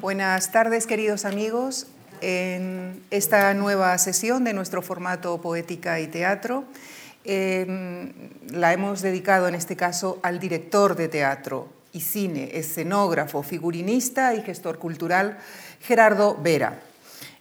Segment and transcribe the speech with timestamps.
[0.00, 1.88] Buenas tardes, queridos amigos.
[2.20, 6.66] En esta nueva sesión de nuestro formato Poética y Teatro,
[7.24, 8.12] em,
[8.52, 14.42] la hemos dedicado en este caso al director de teatro y cine, escenógrafo, figurinista y
[14.42, 15.38] gestor cultural
[15.80, 16.78] Gerardo Vera.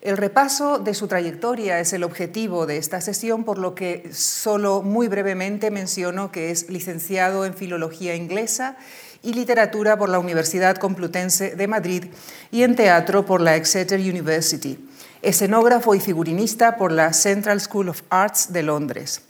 [0.01, 4.81] El repaso de su trayectoria es el objetivo de esta sesión, por lo que solo
[4.81, 8.77] muy brevemente menciono que es licenciado en Filología Inglesa
[9.23, 12.05] y Literatura por la Universidad Complutense de Madrid
[12.51, 14.77] y en Teatro por la Exeter University,
[15.21, 19.21] escenógrafo y figurinista por la Central School of Arts de Londres.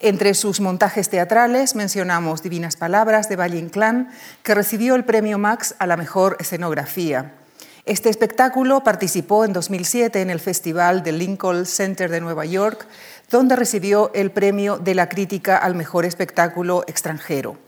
[0.00, 4.10] Entre sus montajes teatrales mencionamos Divinas Palabras de Valle Inclán,
[4.42, 7.32] que recibió el premio Max a la mejor escenografía.
[7.86, 12.86] Este espectáculo participó en 2007 en el Festival del Lincoln Center de Nueva York,
[13.30, 17.58] donde recibió el premio de la crítica al mejor espectáculo extranjero.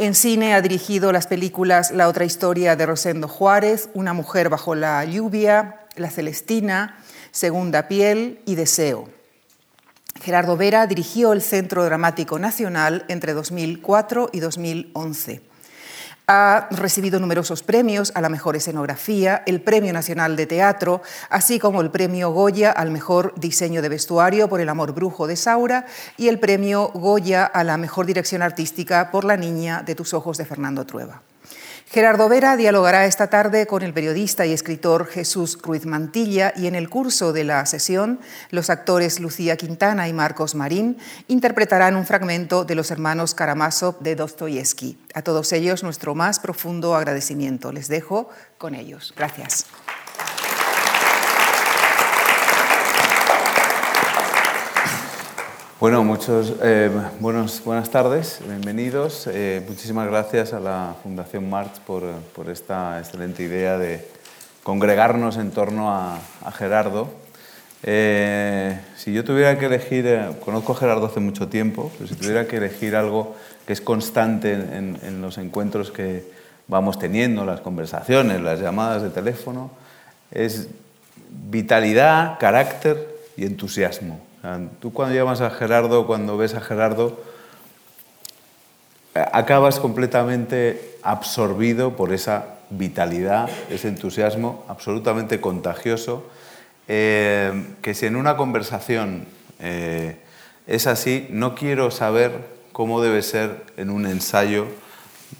[0.00, 4.76] En cine ha dirigido las películas La otra historia de Rosendo Juárez, Una mujer bajo
[4.76, 7.00] la lluvia, La Celestina,
[7.32, 9.08] Segunda piel y Deseo.
[10.22, 15.47] Gerardo Vera dirigió el Centro Dramático Nacional entre 2004 y 2011.
[16.30, 21.80] Ha recibido numerosos premios a la mejor escenografía, el Premio Nacional de Teatro, así como
[21.80, 25.86] el Premio Goya al mejor diseño de vestuario por El amor brujo de Saura
[26.18, 30.36] y el Premio Goya a la mejor dirección artística por La niña de tus ojos
[30.36, 31.22] de Fernando Trueba.
[31.90, 36.74] Gerardo Vera dialogará esta tarde con el periodista y escritor Jesús Ruiz Mantilla y en
[36.74, 42.66] el curso de la sesión los actores Lucía Quintana y Marcos Marín interpretarán un fragmento
[42.66, 44.98] de Los hermanos Karamazov de Dostoyevsky.
[45.14, 47.72] A todos ellos nuestro más profundo agradecimiento.
[47.72, 49.14] Les dejo con ellos.
[49.16, 49.64] Gracias.
[55.80, 56.90] Bueno, muchos, eh,
[57.20, 59.28] buenos, buenas tardes, bienvenidos.
[59.32, 62.02] Eh, muchísimas gracias a la Fundación March por,
[62.50, 64.04] esta excelente idea de
[64.64, 66.18] congregarnos en torno a,
[66.50, 67.08] Gerardo.
[67.84, 72.48] Eh, si yo tuviera que elegir, conozco a Gerardo hace mucho tiempo, pero si tuviera
[72.48, 76.24] que elegir algo que es constante en los encuentros que
[76.66, 79.70] vamos teniendo, las conversaciones, las llamadas de teléfono,
[80.32, 80.66] es
[81.30, 84.27] vitalidad, carácter y entusiasmo.
[84.80, 87.18] Tú cuando llamas a Gerardo, cuando ves a Gerardo,
[89.32, 96.24] acabas completamente absorbido por esa vitalidad, ese entusiasmo absolutamente contagioso,
[96.86, 99.26] eh, que si en una conversación
[99.60, 100.16] eh,
[100.66, 104.66] es así, no quiero saber cómo debe ser en un ensayo,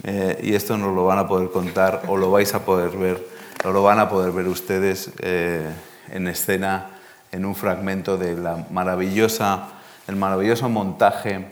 [0.04, 3.24] eh, y esto nos lo van a poder contar o lo vais a poder ver,
[3.64, 6.97] o lo van a poder ver ustedes en escena
[7.32, 9.68] en un fragmento de la maravillosa,
[10.06, 11.46] el maravilloso montaje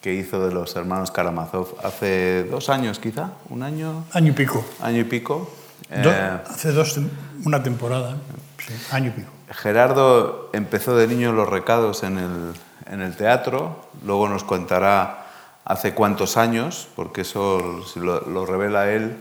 [0.00, 4.04] que hizo de los hermanos Karamazov hace dos años quizá, un año...
[4.12, 4.64] Año y pico.
[4.80, 5.50] Año y pico.
[5.90, 6.98] Eh, hace dos,
[7.44, 8.16] una temporada,
[8.58, 9.30] sí, año y pico.
[9.50, 12.52] Gerardo empezó de niño los recados en el,
[12.90, 15.26] en el teatro, luego nos contará
[15.64, 19.16] hace cuántos años, porque eso lo, lo revela él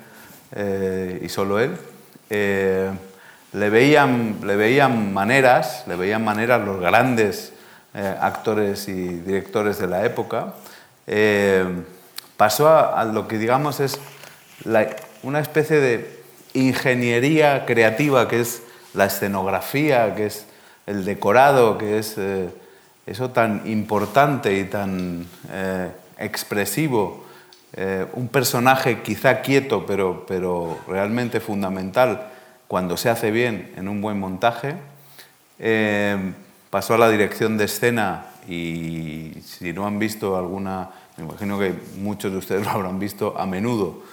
[0.52, 1.78] eh, y solo él.
[2.30, 2.92] Eh,
[3.54, 7.54] le veían, le veían maneras, le veían maneras los grandes
[7.94, 10.54] eh, actores y directores de la época.
[11.08, 11.66] Eh,
[12.38, 14.00] pasó a, lo que digamos es
[15.24, 16.24] una especie de
[16.54, 18.62] ingeniería creativa que es
[18.94, 20.46] la escenografía, que es
[20.86, 22.50] el decorado, que es eh,
[23.08, 25.26] eso tan importante y tan
[26.20, 27.26] expresivo.
[28.14, 32.30] un personaje quizá quieto, pero, pero realmente fundamental
[32.70, 34.76] cuando se hace bien en un buen montaje.
[35.58, 36.34] Eh,
[36.70, 41.74] pasó a la dirección de escena y si no han visto alguna, me imagino que
[41.98, 44.04] muchos de ustedes lo habrán visto a menudo,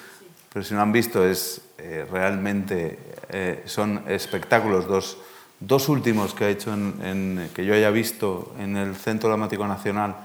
[0.50, 5.18] pero si no han visto es eh, realmente, eh, son espectáculos, dos,
[5.60, 10.16] dos, últimos que, ha hecho en, que yo haya visto en el Centro Dramático Nacional,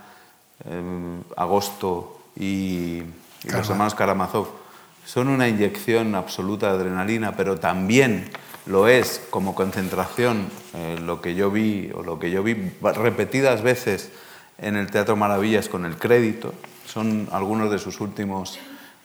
[1.36, 3.04] Agosto y,
[3.44, 4.61] y los hermanos Karamazov
[5.06, 8.30] son una inyección absoluta de adrenalina, pero también
[8.66, 13.62] lo es como concentración, eh, lo que yo vi o lo que yo vi repetidas
[13.62, 14.12] veces
[14.58, 16.54] en el Teatro Maravillas con el crédito.
[16.86, 18.60] Son algunos de sus últimos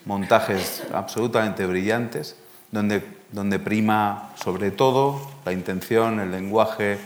[0.04, 2.36] montajes absolutamente brillantes,
[2.70, 6.98] donde, donde prima sobre todo la intención, el lenguaje,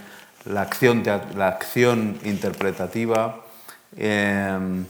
[0.45, 1.03] la acción,
[1.37, 3.41] la acción interpretativa.
[3.97, 4.85] Eh,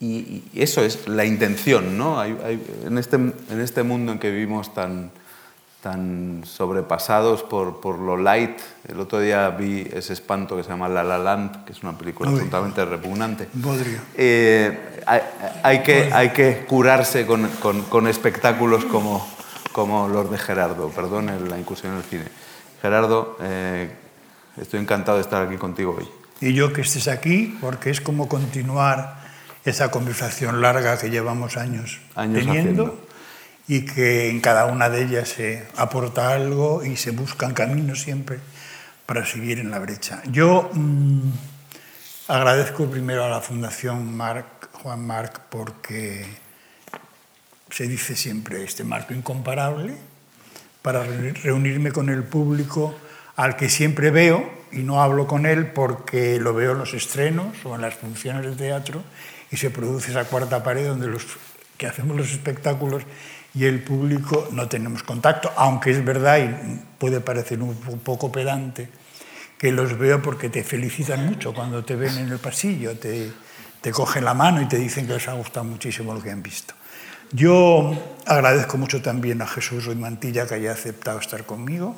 [0.00, 2.24] y, eso es la intención, ¿no?
[2.24, 5.10] en, este, en este mundo en que vivimos tan,
[5.82, 8.58] tan sobrepasados por, por, lo light.
[8.88, 11.98] El otro día vi ese espanto que se llama La La Land, que es una
[11.98, 13.48] película absolutamente repugnante.
[14.16, 15.20] Eh, hay,
[15.62, 19.28] hay, que, hay que curarse con, con, con, espectáculos como,
[19.72, 22.24] como los de Gerardo, perdón la incursión en el cine.
[22.80, 23.90] Gerardo, eh,
[24.58, 26.08] estoy encantado de estar aquí contigo hoy.
[26.40, 29.19] Y yo que estés aquí, porque es como continuar
[29.64, 33.06] esa conversación larga que llevamos años, teniendo
[33.68, 38.40] y que en cada una de ellas se aporta algo y se buscan caminos siempre
[39.06, 40.22] para seguir en la brecha.
[40.26, 41.30] Yo mm,
[42.28, 46.26] agradezco primero a la Fundación Marc, Juan Marc porque
[47.70, 49.94] se dice siempre este marco incomparable
[50.82, 52.94] para reunirme con el público
[53.36, 57.56] al que siempre veo y no hablo con él porque lo veo en los estrenos
[57.64, 59.02] o en las funciones de teatro
[59.50, 61.26] y se produce esa cuarta pared donde los
[61.76, 63.02] que hacemos los espectáculos
[63.54, 68.88] y el público no tenemos contacto, aunque es verdad y puede parecer un poco pedante
[69.60, 73.30] que los veo porque te felicitan mucho cuando te ven en el pasillo, te,
[73.82, 76.42] te cogen la mano y te dicen que les ha gustado muchísimo lo que han
[76.42, 76.72] visto.
[77.30, 77.92] Yo
[78.24, 81.94] agradezco mucho también a Jesús Ruiz Mantilla que haya aceptado estar conmigo,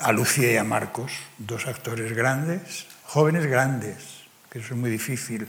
[0.00, 3.96] a Lucía y a Marcos, dos actores grandes, jóvenes grandes,
[4.50, 5.48] que eso es muy difícil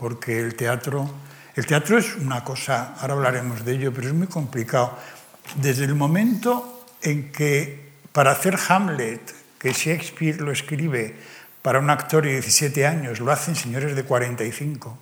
[0.00, 1.10] porque el teatro,
[1.54, 4.96] el teatro es una cosa, ahora hablaremos de ello, pero es muy complicado.
[5.56, 9.20] Desde el momento en que para hacer Hamlet,
[9.58, 11.16] que Shakespeare lo escribe
[11.60, 14.98] para un actor de 17 años, lo hacen señores de 45.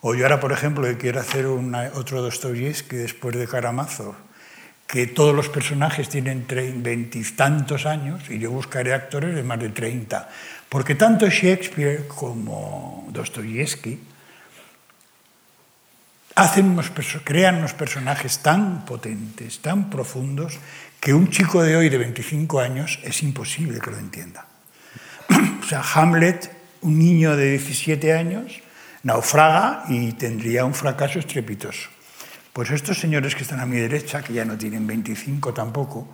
[0.00, 4.16] O yo ahora, por ejemplo, que quiero hacer otro Dostoyevsky después de Karamazov,
[4.92, 10.28] que todos los personajes tienen veintitantos años y yo buscaré actores de más de 30.
[10.68, 13.98] Porque tanto Shakespeare como Dostoyevsky
[16.34, 16.76] hacen
[17.24, 20.58] crean unos personajes tan potentes, tan profundos,
[21.00, 24.44] que un chico de hoy de 25 años es imposible que lo entienda.
[25.62, 28.60] o sea, Hamlet, un niño de 17 años,
[29.04, 31.88] naufraga y tendría un fracaso estrepitoso.
[32.52, 36.06] Pues estos señores que están a mi derecha, que ya no tienen 25 tampoco,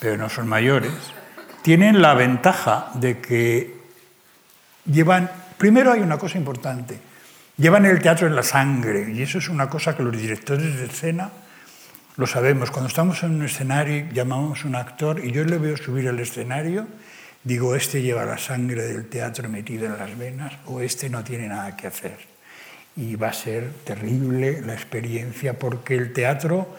[0.00, 0.92] pero no son mayores,
[1.62, 3.76] tienen la ventaja de que
[4.86, 6.98] llevan, primero hay una cosa importante,
[7.56, 10.86] llevan el teatro en la sangre, y eso es una cosa que los directores de
[10.86, 11.30] escena
[12.16, 12.72] lo sabemos.
[12.72, 16.18] Cuando estamos en un escenario, llamamos a un actor y yo le veo subir al
[16.18, 16.88] escenario,
[17.44, 21.46] digo, este lleva la sangre del teatro metida en las venas o este no tiene
[21.46, 22.33] nada que hacer.
[22.96, 26.74] Y va a ser terrible la experiencia porque el teatro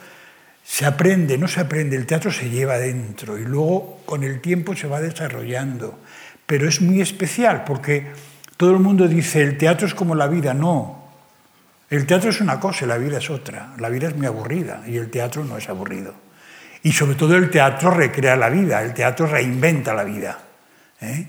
[0.63, 4.75] se aprende, no se aprende, el teatro se lleva dentro y luego con el tiempo
[4.75, 5.99] se va desarrollando
[6.45, 8.07] pero es muy especial porque
[8.57, 11.03] todo el mundo dice el teatro es como la vida, no.
[11.89, 13.73] El teatro es una cosa y la vida es otra.
[13.77, 16.13] La vida es muy aburrida y el teatro no es aburrido.
[16.83, 20.39] Y sobre todo el teatro recrea la vida, el teatro reinventa la vida.
[21.01, 21.27] ¿eh?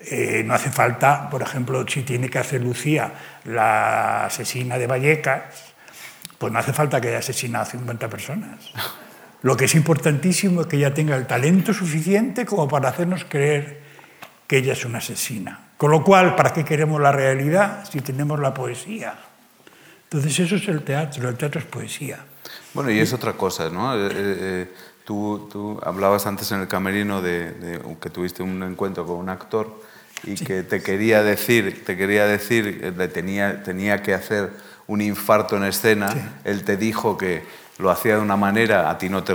[0.00, 3.12] Eh, no hace falta, por ejemplo, si tiene que hacer Lucía
[3.44, 5.42] la asesina de Vallecas,
[6.38, 8.70] pues no hace falta que haya asesinado a 50 personas.
[9.42, 13.80] Lo que es importantísimo es que ella tenga el talento suficiente como para hacernos creer
[14.46, 15.68] que ella es una asesina.
[15.76, 19.14] Con lo cual, ¿para qué queremos la realidad si tenemos la poesía?
[20.04, 22.18] Entonces eso es el teatro, el teatro es poesía.
[22.74, 23.94] Bueno, y es otra cosa, ¿no?
[23.94, 24.74] Eh, eh, eh,
[25.04, 29.82] tú, hablabas antes en el camerino de, que tuviste un encuentro con un actor
[30.24, 34.50] y que te quería decir, te quería decir, le tenía, tenía que hacer
[34.86, 37.42] un infarto en escena, él te dijo que
[37.78, 39.34] lo hacía de una manera, a ti no te,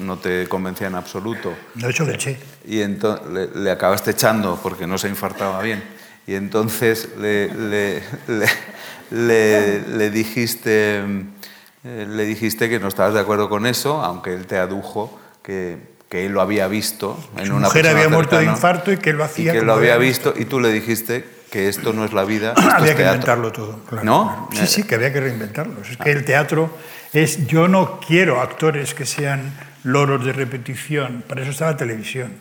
[0.00, 1.54] no te convencía en absoluto.
[1.74, 2.38] De hecho, le eché.
[2.66, 5.82] Y entonces le, acabaste echando porque no se infartaba bien.
[6.26, 8.02] Y entonces le, le,
[9.10, 11.02] le dijiste,
[11.82, 15.78] eh, le dijiste que no estabas de acuerdo con eso, aunque él te adujo que,
[16.10, 19.12] que él lo había visto en Su una mujer había muerto de infarto y que
[19.12, 19.54] lo hacía.
[19.54, 22.52] Y que lo había visto y tú le dijiste que esto no es la vida.
[22.74, 23.80] había que inventarlo todo.
[24.02, 24.48] ¿No?
[24.52, 25.80] Sí, sí, que había que reinventarlo.
[25.82, 26.76] Es que el teatro
[27.12, 32.32] es, yo no quiero actores que sean loros de repetición, para eso está la televisión,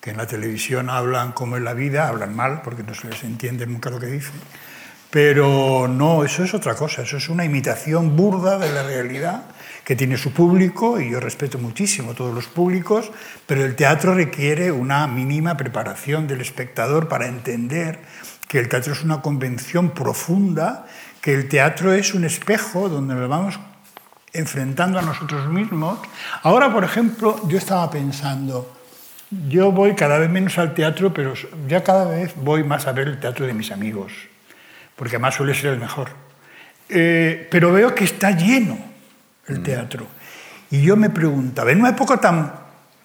[0.00, 3.24] que en la televisión hablan como en la vida, hablan mal porque no se les
[3.24, 4.34] entiende nunca lo que dicen.
[5.10, 9.42] Pero no, eso es otra cosa, eso es una imitación burda de la realidad
[9.84, 13.10] que tiene su público, y yo respeto muchísimo todos los públicos,
[13.46, 18.00] pero el teatro requiere una mínima preparación del espectador para entender
[18.48, 20.86] que el teatro es una convención profunda,
[21.20, 23.58] que el teatro es un espejo donde nos vamos
[24.32, 25.98] enfrentando a nosotros mismos.
[26.42, 28.72] Ahora, por ejemplo, yo estaba pensando,
[29.48, 31.34] yo voy cada vez menos al teatro, pero
[31.66, 34.12] ya cada vez voy más a ver el teatro de mis amigos,
[34.96, 36.10] porque además suele ser el mejor.
[36.88, 38.91] Eh, pero veo que está lleno
[39.46, 39.62] el mm.
[39.62, 40.06] teatro.
[40.70, 42.52] Y yo me preguntaba, en una época tan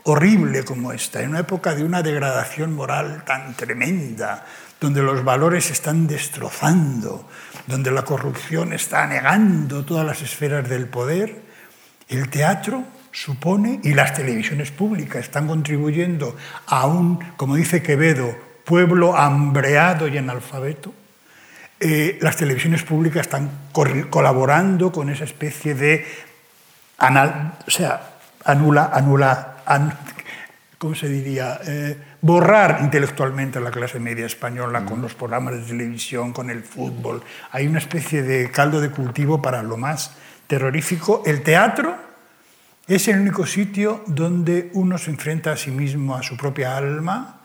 [0.03, 4.46] horrible como esta, en una época de una degradación moral tan tremenda,
[4.79, 7.27] donde los valores se están destrozando,
[7.65, 11.41] donde la corrupción está negando todas las esferas del poder,
[12.08, 19.17] el teatro supone, y las televisiones públicas están contribuyendo a un, como dice Quevedo, pueblo
[19.17, 20.94] hambreado y analfabeto,
[21.79, 23.51] eh, las televisiones públicas están
[24.10, 26.06] colaborando con esa especie de,
[27.00, 28.01] o sea,
[28.44, 29.58] anula, anula,
[30.77, 31.60] ¿cómo se diría?
[31.66, 36.63] Eh, borrar intelectualmente a la clase media española con los programas de televisión, con el
[36.63, 37.22] fútbol.
[37.51, 40.12] Hay una especie de caldo de cultivo para lo más
[40.48, 41.24] terrorífico.
[41.25, 41.96] El teatro
[42.88, 47.37] es el único sitio donde uno se enfrenta a sí mismo, a su propia alma,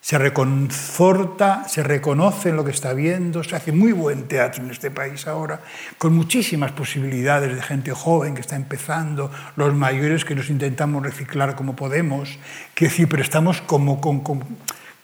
[0.00, 4.70] se reconforta, se reconoce en lo que está viendo, se hace muy buen teatro en
[4.70, 5.60] este país ahora,
[5.98, 11.54] con muchísimas posibilidades de gente joven que está empezando, los mayores que nos intentamos reciclar
[11.54, 12.38] como podemos,
[12.74, 14.20] que decir, pero estamos como con,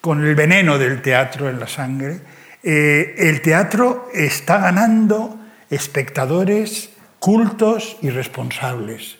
[0.00, 2.20] con, el veneno del teatro en la sangre.
[2.62, 5.38] Eh, el teatro está ganando
[5.68, 9.18] espectadores cultos y responsables.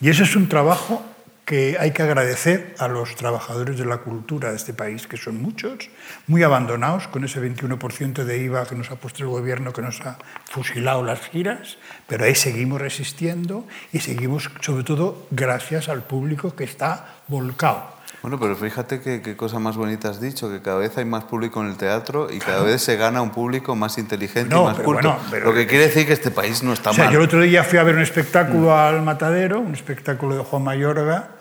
[0.00, 1.02] Y eso es un trabajo
[1.46, 5.40] que hay que agradecer a los trabajadores de la cultura de este país, que son
[5.40, 5.88] muchos,
[6.26, 10.00] muy abandonados con ese 21% de IVA que nos ha puesto el gobierno, que nos
[10.00, 10.18] ha
[10.50, 16.64] fusilado las giras, pero ahí seguimos resistiendo y seguimos sobre todo gracias al público que
[16.64, 21.04] está volcado bueno, pero fíjate qué cosa más bonita has dicho, que cada vez hay
[21.04, 24.58] más público en el teatro y cada vez se gana un público más inteligente y
[24.58, 25.16] más culto.
[25.44, 27.62] Lo que quiere decir que este país no está o sea, Yo el otro día
[27.62, 28.72] fui a ver un espectáculo mm.
[28.72, 31.35] al Matadero, un espectáculo de Juan Mayorga,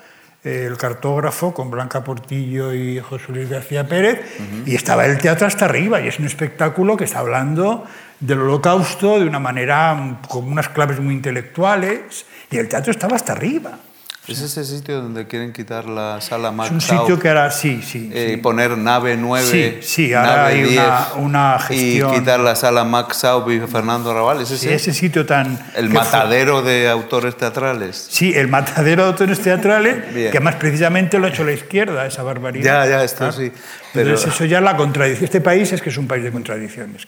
[0.45, 4.21] el cartógrafo con Blanca Portillo y José Luis García Pérez,
[4.65, 7.85] y estaba el teatro hasta arriba, y es un espectáculo que está hablando
[8.19, 13.33] del holocausto de una manera con unas claves muy intelectuales, y el teatro estaba hasta
[13.33, 13.79] arriba.
[14.27, 17.81] ¿Es ese sitio donde quieren quitar la sala Max Es un sitio que ahora sí,
[17.83, 18.09] sí.
[18.11, 22.11] Eh, Poner nave 9, sí, sí, ahora hay una, una, gestión.
[22.11, 24.41] Y quitar la sala Max Sau y Fernando Raval.
[24.41, 24.67] ¿Es ese?
[24.67, 25.59] Sí, ese sitio tan.
[25.75, 28.07] El matadero de autores teatrales.
[28.09, 29.95] Sí, el matadero de autores teatrales,
[30.31, 32.85] que más precisamente lo ha hecho la izquierda, esa barbaridad.
[32.85, 33.51] Ya, ya, esto sí.
[33.93, 34.09] Pero...
[34.09, 35.25] Entonces, eso ya es la contradicción.
[35.25, 37.05] Este país es que es un país de contradicciones.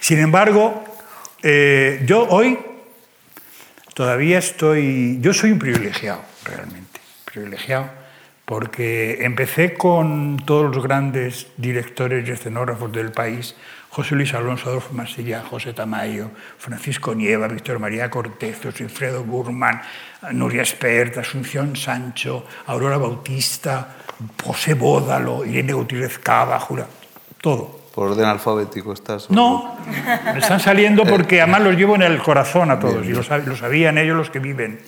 [0.00, 0.84] Sin embargo,
[1.42, 2.58] eh, yo hoy
[3.94, 5.18] todavía estoy.
[5.22, 7.90] Yo soy un privilegiado realmente privilegiado,
[8.44, 13.54] porque empecé con todos los grandes directores y escenógrafos del país,
[13.90, 19.80] José Luis Alonso, Adolfo Masilla, José Tamayo, Francisco Nieva, Víctor María Cortés, Wilfredo Burman,
[20.32, 23.96] Nuria Espert, Asunción Sancho, Aurora Bautista,
[24.42, 26.86] José Bódalo, Irene Gutiérrez Cava, Jura,
[27.40, 27.78] todo.
[27.94, 29.30] ¿Por orden alfabético estás?
[29.30, 29.76] No,
[30.32, 33.98] me están saliendo porque además los llevo en el corazón a todos y lo sabían
[33.98, 34.78] ellos los que viven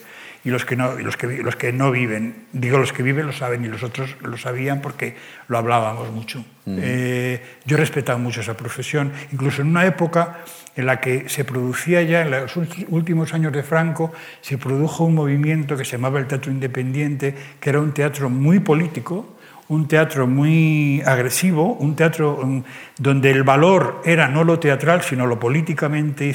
[0.45, 2.47] y los que, no, los, que, los que no viven.
[2.53, 5.17] Digo, los que viven lo saben y los otros lo sabían porque
[5.49, 6.45] lo hablábamos mucho.
[6.67, 10.39] Eh, yo he respetado mucho esa profesión, incluso en una época
[10.77, 12.57] en la que se producía ya, en los
[12.89, 17.71] últimos años de Franco, se produjo un movimiento que se llamaba el Teatro Independiente, que
[17.71, 19.37] era un teatro muy político,
[19.69, 22.63] un teatro muy agresivo, un teatro mm,
[22.99, 26.35] donde el valor era no lo teatral, sino lo políticamente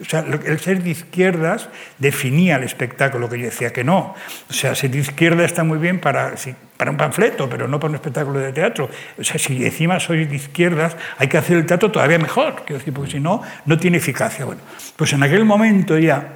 [0.00, 4.14] o sea, el ser de izquierdas definía el espectáculo, que yo decía que no.
[4.48, 6.34] O sea, ser de izquierda está muy bien para,
[6.76, 8.88] para un panfleto, pero no para un espectáculo de teatro.
[9.18, 12.78] O sea, si encima soy de izquierdas, hay que hacer el teatro todavía mejor, quiero
[12.78, 14.44] decir, porque si no, no tiene eficacia.
[14.44, 14.62] Bueno,
[14.96, 16.32] pues en aquel momento ya,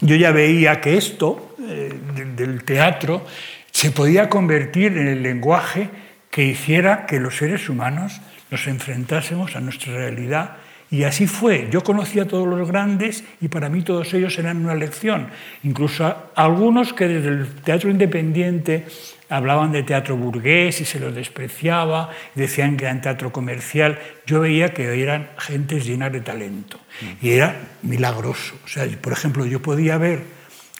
[0.00, 1.92] yo ya veía que esto eh,
[2.36, 3.24] del teatro
[3.70, 5.90] se podía convertir en el lenguaje
[6.30, 8.20] que hiciera que los seres humanos
[8.50, 10.56] nos enfrentásemos a nuestra realidad
[10.90, 11.68] y así fue.
[11.70, 15.28] Yo conocí a todos los grandes y para mí todos ellos eran una lección.
[15.62, 18.86] Incluso algunos que desde el teatro independiente
[19.28, 24.00] hablaban de teatro burgués y se los despreciaba, decían que eran teatro comercial.
[24.26, 26.80] Yo veía que eran gentes llenas de talento
[27.22, 28.56] y era milagroso.
[28.64, 30.24] O sea, por ejemplo, yo podía ver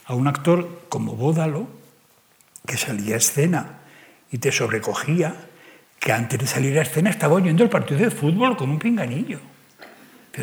[0.07, 1.69] a un actor como Bódalo
[2.67, 3.79] que salía a escena
[4.33, 5.35] y te sobrecogía,
[6.01, 9.39] que antes de salir a escena estaba oyendo el partido de fútbol con un pinganillo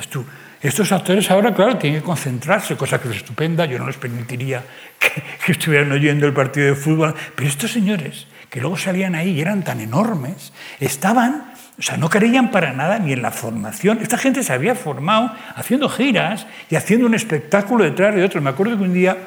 [0.09, 0.25] tú,
[0.61, 4.63] estos actores ahora, claro, tienen que concentrarse, cosa que es estupenda, yo no les permitiría
[5.45, 9.41] que, estuvieran oyendo el partido de fútbol, pero estos señores, que luego salían ahí y
[9.41, 13.99] eran tan enormes, estaban, o sea, no creían para nada ni en la formación.
[14.01, 18.41] Esta gente se había formado haciendo giras y haciendo un espectáculo detrás de otro.
[18.41, 19.17] Me acuerdo que un día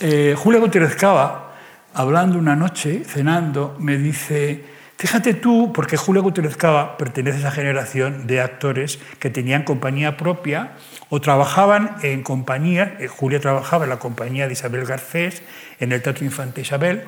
[0.00, 1.54] eh, Julia Gutiérrez Cava,
[1.94, 4.64] hablando una noche, cenando, me dice,
[5.02, 10.16] Fíjate tú, porque Julio Gutiérrez Cava pertenece a esa generación de actores que tenían compañía
[10.16, 10.74] propia
[11.08, 15.42] o trabajaban en compañía, eh, Julia trabajaba en la compañía de Isabel Garcés,
[15.80, 17.02] en el Teatro Infante Isabel,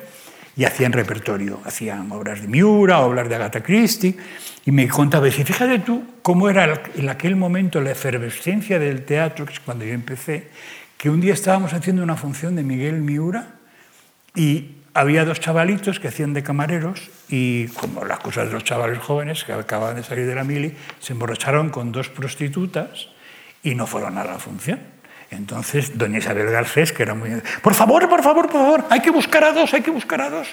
[0.57, 4.17] y hacían repertorio, hacían obras de Miura, obras de Agatha Christie,
[4.65, 9.45] y me contaba, y fíjate tú cómo era en aquel momento la efervescencia del teatro,
[9.45, 10.49] que es cuando yo empecé,
[10.97, 13.53] que un día estábamos haciendo una función de Miguel Miura,
[14.37, 18.97] Y había dos chavalitos que hacían de camareros y, como las cosas de los chavales
[18.99, 23.09] jóvenes que acababan de salir de la mili, se emborracharon con dos prostitutas
[23.61, 24.79] y no fueron a la función.
[25.31, 27.29] Entonces, doña Isabel Garcés, que era muy...
[27.61, 30.29] Por favor, por favor, por favor, hay que buscar a dos, hay que buscar a
[30.29, 30.47] dos.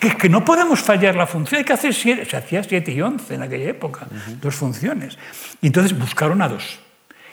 [0.00, 2.26] Que, que, no podemos fallar la función, hay que hacer siete.
[2.26, 4.06] Se hacía siete y once en aquella época,
[4.42, 5.16] dos funciones.
[5.62, 6.78] Y entonces buscaron a dos.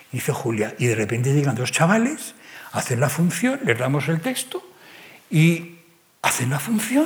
[0.09, 2.33] Dice Julia, y de repente llegan dos chavales,
[2.71, 4.63] hacen la función, les damos el texto
[5.29, 5.75] y
[6.25, 7.05] hacen la función.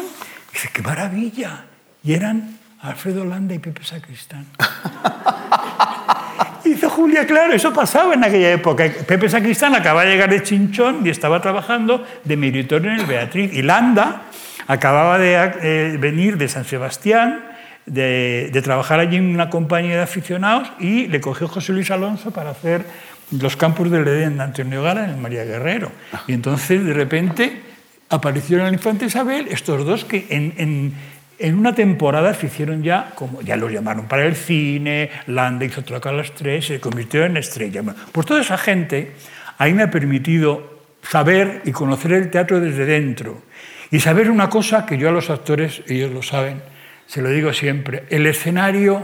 [0.51, 1.65] Dice, qué maravilla.
[2.03, 4.45] Y eran Alfredo Landa y Pepe Sacristán.
[6.63, 8.85] Dice Julia, claro, eso pasaba en aquella época.
[9.05, 13.53] Pepe Sacristán acaba de llegar de Chinchón y estaba trabajando de meritorio en el Beatriz.
[13.53, 14.23] Y Landa
[14.67, 17.43] acababa de eh, venir de San Sebastián,
[17.85, 22.31] de, de, trabajar allí en una compañía de aficionados y le cogió José Luis Alonso
[22.31, 22.85] para hacer
[23.31, 25.91] los campos del Edén de Antonio Gala en el María Guerrero.
[26.27, 27.68] Y entonces, de repente,
[28.10, 30.94] aparecieron en el Infante Isabel estos dos que en,
[31.38, 35.84] en, una temporada se hicieron ya, como ya los llamaron para el cine, Landa hizo
[35.84, 37.82] tocar las tres, se convirtió en estrella.
[38.12, 39.12] Pues toda esa gente
[39.58, 43.44] ahí me ha permitido saber y conocer el teatro desde dentro.
[43.92, 46.62] Y saber una cosa que yo a los actores, ellos lo saben,
[47.08, 49.01] se lo digo siempre, el escenario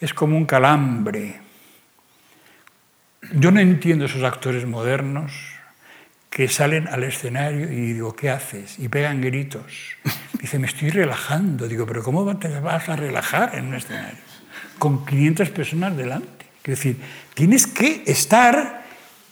[0.00, 1.40] es como un calambre.
[3.32, 5.53] Yo no entiendo esos actores modernos
[6.34, 8.80] que salen al escenario y digo, ¿qué haces?
[8.80, 9.62] Y pegan gritos.
[10.40, 11.68] Dice, me estoy relajando.
[11.68, 14.18] Digo, pero ¿cómo te vas a relajar en un escenario?
[14.80, 16.46] Con 500 personas delante.
[16.64, 16.96] Es decir,
[17.34, 18.82] tienes que estar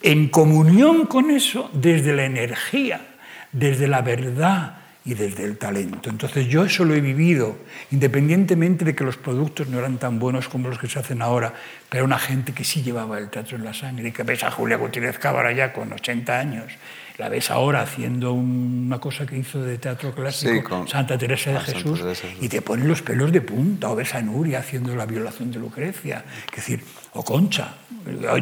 [0.01, 3.01] en comunión con eso desde la energía,
[3.51, 6.11] desde la verdad, y desde el talento.
[6.11, 7.57] Entonces yo eso lo he vivido,
[7.91, 11.55] independientemente de que los productos no eran tan buenos como los que se hacen ahora,
[11.89, 14.51] pero una gente que sí llevaba el teatro en la sangre y que ves a
[14.51, 16.73] Julia Gutiérrez Cámara ya con 80 años,
[17.19, 22.03] la ves ahora haciendo una cosa que hizo de teatro clásico, Santa Teresa de Jesús,
[22.41, 25.59] y te ponen los pelos de punta, o ves a Nuria haciendo la violación de
[25.59, 27.75] Lucrecia, es decir, o Concha.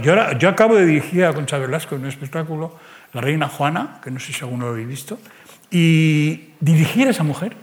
[0.03, 2.79] Yo, yo acabo de dirigir a Concha Velasco en un espectáculo,
[3.13, 5.19] La Reina Juana, que no sé si alguno lo habéis visto,
[5.71, 7.57] y dirigir a esa mujer.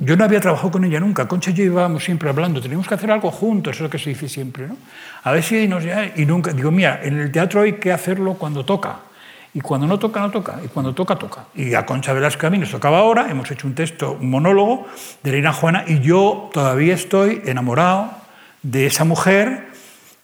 [0.00, 1.26] Yo no había trabajado con ella nunca.
[1.26, 2.60] Concha y yo íbamos siempre hablando.
[2.60, 4.68] Tenemos que hacer algo juntos, eso es lo que se dice siempre.
[4.68, 4.76] ¿no?
[5.24, 5.82] A ver si nos...
[6.14, 6.52] Y nunca...
[6.52, 9.00] Digo, mira, en el teatro hay que hacerlo cuando toca.
[9.54, 10.60] Y cuando no toca, no toca.
[10.64, 11.46] Y cuando toca, toca.
[11.56, 13.28] Y a Concha Velasco a mí nos tocaba ahora.
[13.28, 14.86] Hemos hecho un texto, un monólogo
[15.24, 15.84] de Reina Juana.
[15.88, 18.12] Y yo todavía estoy enamorado
[18.62, 19.66] de esa mujer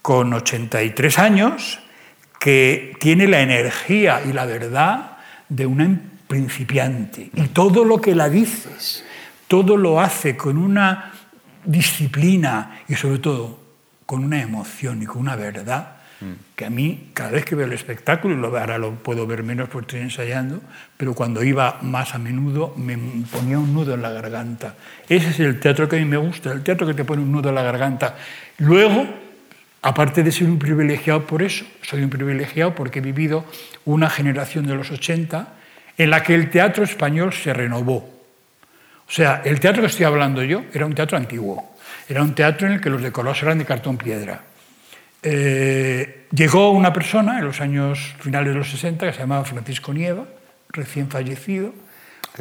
[0.03, 1.81] con 83 años
[2.39, 5.14] que tiene la energía y la verdad
[5.49, 7.31] de una principiante.
[7.35, 9.05] Y todo lo que la dices,
[9.49, 11.13] todo lo hace con una
[11.65, 13.61] disciplina y sobre todo
[14.07, 16.57] con una emoción y con una verdad mm.
[16.57, 19.69] que a mí, cada vez que veo el espectáculo, y ahora lo puedo ver menos
[19.69, 20.61] porque estoy ensayando,
[20.97, 22.99] pero cuando iba más a menudo me
[23.31, 24.75] ponía un nudo en la garganta.
[25.09, 27.33] Ese es el teatro que a mí me gusta, el teatro que te pone un
[27.33, 28.17] nudo en la garganta.
[28.59, 29.07] Luego,
[29.85, 33.45] aparte de ser un privilegiado por eso, soy un privilegiado porque he vivido
[33.85, 35.49] una generación de los 80
[35.99, 37.97] en la que el teatro español se renovó.
[39.07, 41.77] O sea, el teatro que estoy hablando yo era un teatro antiguo,
[42.09, 44.41] era un teatro en el que los decorados eran de cartón piedra.
[45.23, 49.93] Eh, llegó una persona en los años finales de los 60 que se llamaba Francisco
[49.93, 50.25] Nieva,
[50.71, 51.75] recién fallecido,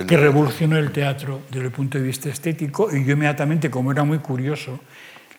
[0.07, 4.05] que revolucionó el teatro desde el punto de vista estético y yo inmediatamente, como era
[4.05, 4.79] muy curioso,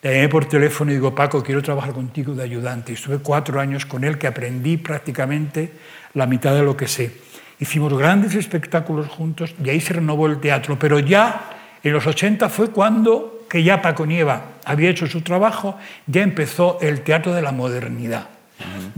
[0.04, 2.92] le llamé por teléfono y digo, Paco, quiero trabajar contigo de ayudante.
[2.92, 5.72] Y estuve cuatro años con él, que aprendí prácticamente
[6.12, 7.10] la mitad de lo que sé.
[7.58, 10.78] Hicimos grandes espectáculos juntos y ahí se renovó el teatro.
[10.78, 15.78] Pero ya en los 80 fue cuando, que ya Paco Nieva había hecho su trabajo,
[16.06, 18.28] ya empezó el teatro de la modernidad.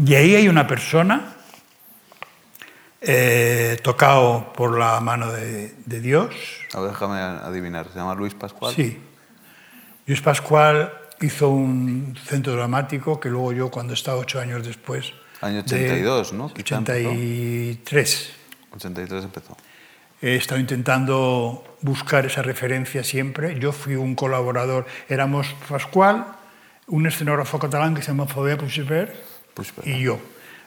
[0.04, 1.36] Y ahí hay una persona
[3.00, 6.34] eh, tocado por la mano de, Dios.
[6.74, 8.74] déjame adivinar, ¿se llama Luis Pascual?
[8.74, 8.98] Sí.
[10.06, 15.12] Luis Pascual hizo un centro dramático que luego yo, cuando estaba ocho años después...
[15.40, 16.46] Año 82, ¿no?
[16.46, 18.32] 83.
[18.74, 19.56] 83 empezó.
[20.22, 23.58] He estado intentando buscar esa referencia siempre.
[23.58, 24.86] Yo fui un colaborador.
[25.08, 26.26] Éramos Pascual,
[26.86, 29.14] un escenógrafo catalán que se llama Fabien Puigvert
[29.84, 30.18] y yo.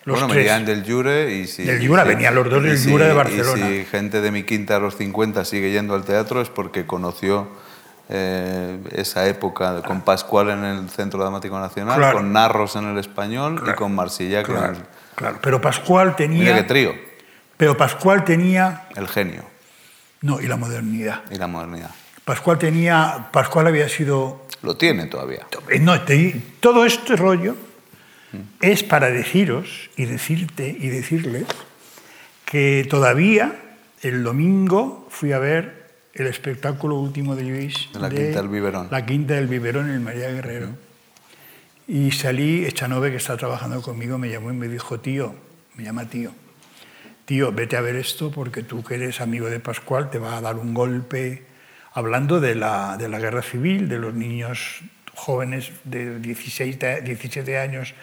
[0.06, 1.64] Los bueno, venían del Jure y si...
[1.64, 3.70] Del Jure, venían los dos del Jure de Barcelona.
[3.70, 6.86] Y si gente de mi quinta a los 50 sigue yendo al teatro es porque
[6.86, 7.48] conoció
[8.12, 13.64] eh, esa época con Pascual en el Centro Dramático Nacional, con Narros en el Español
[13.68, 14.42] y con Marsilla.
[14.42, 14.78] Claro,
[15.14, 15.38] claro.
[15.42, 16.40] Pero Pascual tenía...
[16.40, 16.96] Mira qué trío.
[17.56, 18.88] Pero Pascual tenía...
[18.96, 19.44] El genio.
[20.22, 21.22] No, y la modernidad.
[21.30, 21.92] Y la modernidad.
[22.26, 23.30] Pascual tenía...
[23.32, 24.48] Pascual había sido...
[24.64, 25.46] Lo tiene todavía.
[25.70, 25.94] Eh, no,
[26.60, 27.56] todo este rollo
[28.60, 31.46] es para deciros y decirte y decirles
[32.46, 33.56] que todavía
[34.02, 35.79] el domingo fui a ver
[36.20, 37.90] el espectáculo último de Luis.
[37.94, 38.88] De la Quinta del Biberón.
[38.92, 40.70] La Quinta del Biberón en el María Guerrero.
[41.88, 45.34] Y salí, Echanove, que está trabajando conmigo, me llamó y me dijo, tío,
[45.76, 46.32] me llama tío,
[47.26, 50.42] tío, vete a ver esto porque tú que eres amigo de Pascual te va a
[50.42, 51.46] dar un golpe,
[51.94, 54.82] hablando de la, de la guerra civil, de los niños
[55.16, 57.94] jóvenes de 16, 17 años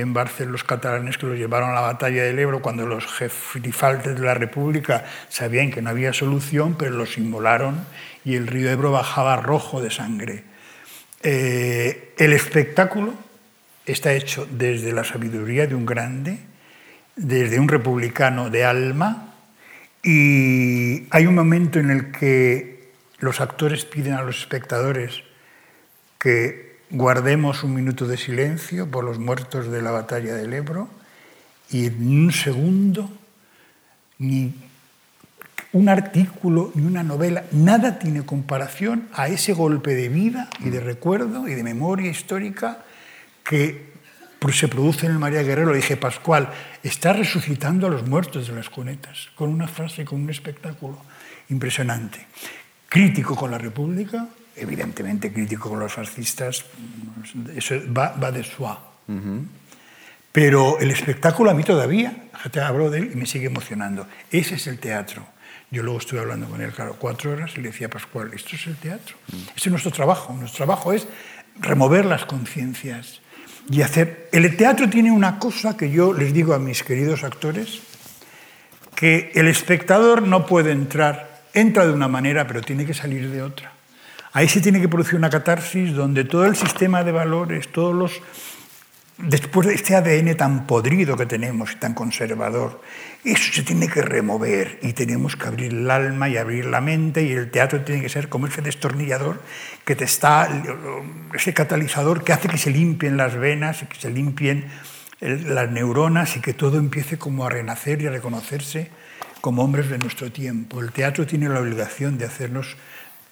[0.00, 4.18] en Barcelona, los catalanes que los llevaron a la batalla del Ebro cuando los jefifaltes
[4.18, 7.84] de la República sabían que no había solución, pero los inmolaron
[8.24, 10.44] y el río Ebro bajaba rojo de sangre.
[11.22, 13.14] Eh, el espectáculo
[13.86, 16.38] está hecho desde la sabiduría de un grande,
[17.16, 19.34] desde un republicano de alma,
[20.02, 25.22] y hay un momento en el que los actores piden a los espectadores
[26.18, 30.88] que guardemos un minuto de silencio por los muertos de la batalla del Ebro
[31.70, 33.08] y en un segundo
[34.18, 34.52] ni
[35.72, 40.80] un artículo ni una novela, nada tiene comparación a ese golpe de vida y de
[40.80, 42.84] recuerdo y de memoria histórica
[43.44, 43.90] que
[44.52, 45.72] se produce en el María Guerrero.
[45.72, 46.50] Dije, Pascual,
[46.82, 50.98] está resucitando a los muertos de las cunetas, con una frase, con un espectáculo
[51.50, 52.26] impresionante.
[52.88, 56.64] Crítico con la República, evidentemente crítico con los fascistas,
[57.54, 58.78] eso va, de suave.
[60.32, 62.14] Pero el espectáculo a mí todavía,
[62.50, 64.06] te hablo de él y me sigue emocionando.
[64.30, 65.26] Ese es el teatro.
[65.70, 68.56] Yo luego estuve hablando con él, claro, cuatro horas y le decía a Pascual, esto
[68.56, 69.16] es el teatro.
[69.28, 70.32] Este es nuestro trabajo.
[70.32, 71.06] Nuestro trabajo es
[71.58, 73.20] remover las conciencias
[73.68, 74.28] y hacer...
[74.32, 77.80] El teatro tiene una cosa que yo les digo a mis queridos actores,
[78.94, 83.42] que el espectador no puede entrar, entra de una manera, pero tiene que salir de
[83.42, 83.72] otra.
[84.32, 88.22] Ahí se tiene que producir una catarsis donde todo el sistema de valores, todos los
[89.18, 92.80] después de este ADN tan podrido que tenemos y tan conservador,
[93.24, 97.22] eso se tiene que remover y tenemos que abrir el alma y abrir la mente
[97.22, 99.42] y el teatro tiene que ser como ese destornillador
[99.84, 100.48] que te está,
[101.34, 104.70] ese catalizador que hace que se limpien las venas y que se limpien
[105.20, 108.90] las neuronas y que todo empiece como a renacer y a reconocerse
[109.40, 110.80] como hombres de nuestro tiempo.
[110.80, 112.76] El teatro tiene la obligación de hacernos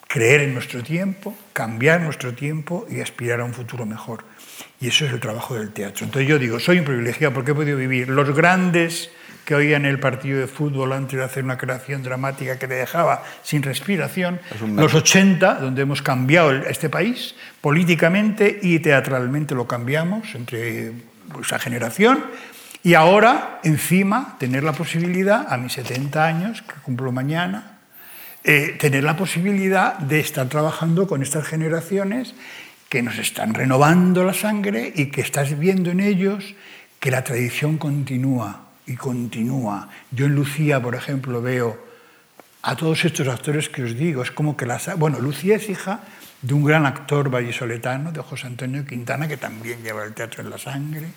[0.09, 4.25] creer en nuestro tiempo, cambiar nuestro tiempo y aspirar a un futuro mejor.
[4.81, 6.07] Y eso es el trabajo del teatro.
[6.07, 9.11] Entonces yo digo, soy un privilegiado porque he podido vivir los grandes
[9.45, 13.23] que oían el partido de fútbol antes de hacer una creación dramática que le dejaba
[13.43, 14.41] sin respiración,
[14.75, 20.93] los 80, donde hemos cambiado este país políticamente y teatralmente lo cambiamos entre
[21.41, 22.25] esa generación,
[22.83, 27.78] y ahora, encima, tener la posibilidad, a mis 70 años, que cumplo mañana,
[28.45, 32.35] eh, tener la posibilidad de estar trabajando con estas generaciones
[32.89, 36.55] que nos están renovando la sangre y que estás viendo en ellos
[37.01, 39.91] que la tradición continúa y continúa.
[40.11, 41.79] Yo en Lucía, por ejemplo, veo
[42.63, 44.97] a todos estos actores que os digo, es como que las...
[44.99, 46.01] Bueno, Lucía es hija
[46.43, 50.51] de un gran actor vallisoletano, de José Antonio Quintana, que también lleva el teatro en
[50.51, 51.09] la sangre.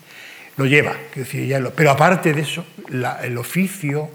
[0.57, 2.65] Lo lleva, decir, ya lo, pero aparte de eso,
[3.21, 4.12] el oficio,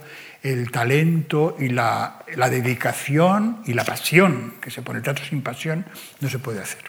[0.47, 4.99] el talento y la, dedicación y la pasión que se pone.
[4.99, 5.85] El teatro sin pasión
[6.21, 6.83] no se puede hacer.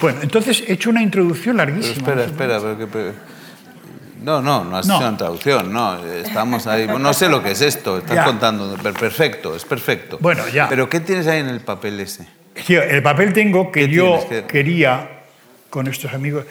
[0.00, 2.22] Bueno, entonces he hecho una introducción larguísima.
[2.22, 3.12] espera, espera,
[4.22, 6.04] No, no, no has hecho una introducción, no.
[6.06, 6.86] Estamos ahí.
[6.86, 8.76] No sé lo que es esto, estás contando.
[8.76, 10.18] Perfecto, es perfecto.
[10.20, 10.68] Bueno, ya.
[10.68, 12.26] Pero ¿qué tienes ahí en el papel ese?
[12.68, 15.22] El papel tengo que yo quería,
[15.70, 16.44] con estos amigos,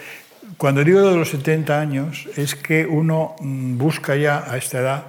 [0.56, 5.04] cuando digo de los 70 años, es que uno mm, busca ya a esta edad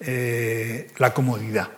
[0.00, 1.70] eh, la comodidad.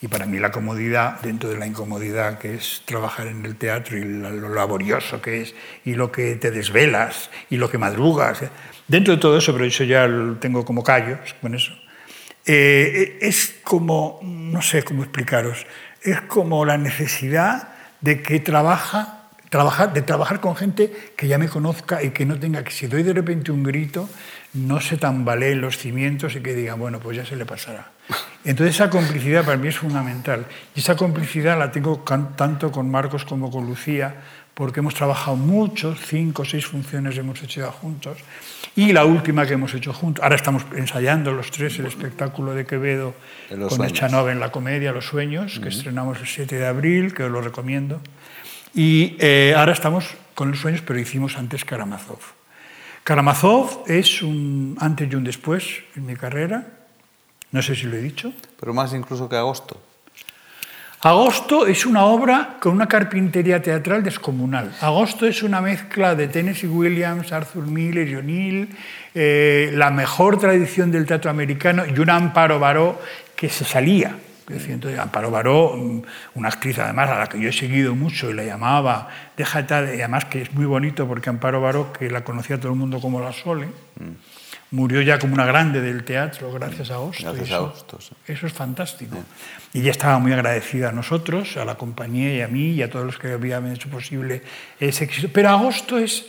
[0.00, 3.98] Y para mí la comodidad, dentro de la incomodidad que es trabajar en el teatro
[3.98, 8.50] y lo laborioso que es, y lo que te desvelas, y lo que madrugas, eh,
[8.86, 10.08] dentro de todo eso, pero eso ya
[10.40, 11.72] tengo como callos con eso,
[12.46, 15.66] eh, es como, no sé cómo explicaros,
[16.02, 17.68] es como la necesidad
[18.00, 19.17] de que trabaja,
[19.48, 22.86] trabajar, de trabajar con gente que ya me conozca y que no tenga que si
[22.86, 24.08] doy de repente un grito,
[24.54, 27.92] no se tambaleen los cimientos y que digan, bueno, pues ya se le pasará.
[28.44, 30.46] Entonces esa complicidad para mí es fundamental.
[30.74, 32.02] Y esa complicidad la tengo
[32.36, 34.14] tanto con Marcos como con Lucía,
[34.54, 38.18] porque hemos trabajado muchos, cinco o seis funciones hemos hecho ya juntos.
[38.74, 42.66] Y la última que hemos hecho juntos, ahora estamos ensayando los tres el espectáculo de
[42.66, 43.14] Quevedo
[43.68, 47.30] con Echanove en la comedia Los Sueños, que estrenamos el 7 de abril, que os
[47.30, 48.00] lo recomiendo.
[48.74, 50.04] Y eh, ahora estamos
[50.34, 52.20] con Los Sueños, pero hicimos antes Karamazov.
[53.04, 55.64] Karamazov es un antes y un después
[55.96, 56.66] en mi carrera.
[57.50, 58.32] No sé si lo he dicho.
[58.60, 59.80] Pero más incluso que agosto.
[61.00, 64.74] Agosto es una obra con una carpintería teatral descomunal.
[64.80, 68.68] Agosto es una mezcla de Tennessee Williams, Arthur Miller, John Hill,
[69.14, 73.00] eh, la mejor tradición del teatro americano y un Amparo Baró
[73.36, 74.16] que se salía.
[74.50, 76.02] Entonces, Amparo Baró, mm,
[76.34, 79.88] una actriz además a la que yo he seguido mucho y la llamaba, deja tal,
[79.94, 83.00] y además que es muy bonito porque Amparo Baró, que la conocía todo el mundo
[83.00, 84.38] como la Sole, mm
[84.70, 87.22] murió ya como una grande del teatro gracias a Agosto.
[87.22, 89.16] Gracias eso, a Agosto, eso es fantástico.
[89.72, 92.90] Y ella estaba muy agradecida a nosotros, a la compañía y a mí y a
[92.90, 94.42] todos los que habían hecho posible
[94.78, 95.28] ese éxito.
[95.32, 96.26] Pero Agosto es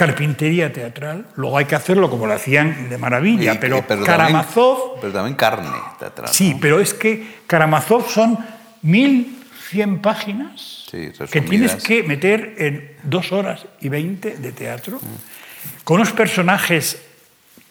[0.00, 4.98] carpintería teatral, luego hay que hacerlo como lo hacían de maravilla, pero, Karamazov...
[4.98, 6.30] pero también carne teatral.
[6.32, 8.38] Sí, pero es que Karamazov son
[8.80, 15.84] 1100 páginas que tienes que meter en dos horas y veinte de teatro, mm.
[15.84, 17.02] con unos personajes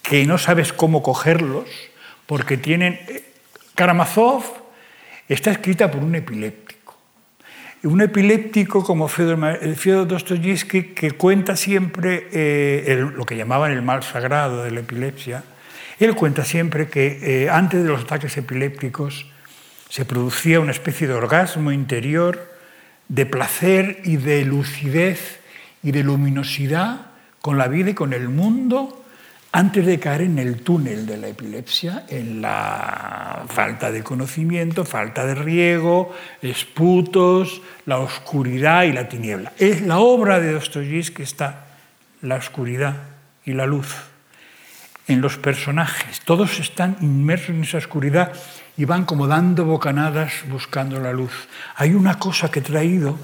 [0.04, 1.68] que no sabes cómo cogerlos,
[2.28, 2.94] porque tienen...
[3.08, 3.24] Eh,
[3.74, 4.44] Karamazov
[5.28, 6.69] está escrita por un epiléptico.
[7.82, 14.64] Un epiléptico como Fyodor Dostoyevsky, que cuenta siempre eh, lo que llamaban el mal sagrado
[14.64, 15.44] de la epilepsia.
[15.98, 19.28] Él cuenta siempre que eh, antes de los ataques epilépticos
[19.88, 22.54] se producía una especie de orgasmo interior,
[23.08, 25.40] de placer y de lucidez
[25.82, 27.08] y de luminosidad
[27.42, 28.99] con la vida y con el mundo
[29.52, 35.26] antes de caer en el túnel de la epilepsia, en la falta de conocimiento, falta
[35.26, 39.54] de riego, esputos, la oscuridad y la tiniebla.
[39.58, 41.66] Es la obra de Dostoyevsky está
[42.22, 42.96] la oscuridad
[43.46, 43.96] y la luz
[45.08, 46.22] en los personajes.
[46.22, 48.32] Todos están inmersos en esa oscuridad
[48.78, 51.48] y van como dando bocanadas buscando la luz.
[51.76, 53.18] Hay una cosa que he traído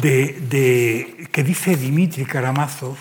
[0.00, 2.96] de, que dice Dimitri Karamazov,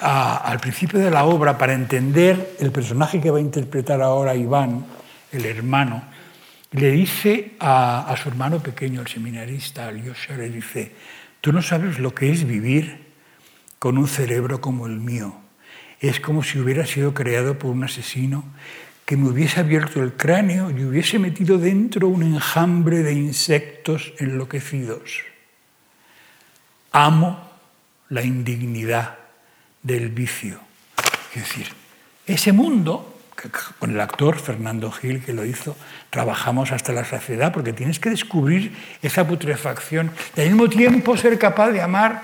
[0.00, 4.84] al principio de la obra, para entender el personaje que va a interpretar ahora Iván,
[5.32, 6.02] el hermano,
[6.72, 10.92] le dice a, su hermano pequeño, el seminarista, Alyosha, le dice,
[11.40, 13.06] tú no sabes lo que es vivir
[13.78, 15.34] con un cerebro como el mío.
[16.00, 18.44] Es como si hubiera sido creado por un asesino
[19.06, 25.22] que me hubiese abierto el cráneo y hubiese metido dentro un enjambre de insectos enloquecidos.
[26.92, 27.50] Amo
[28.08, 29.25] la indignidad
[29.86, 30.58] del vicio.
[31.34, 31.66] Es decir,
[32.26, 33.20] ese mundo,
[33.78, 35.76] con el actor Fernando Gil que lo hizo,
[36.10, 41.38] trabajamos hasta la saciedad porque tienes que descubrir esa putrefacción y al mismo tiempo ser
[41.38, 42.22] capaz de amar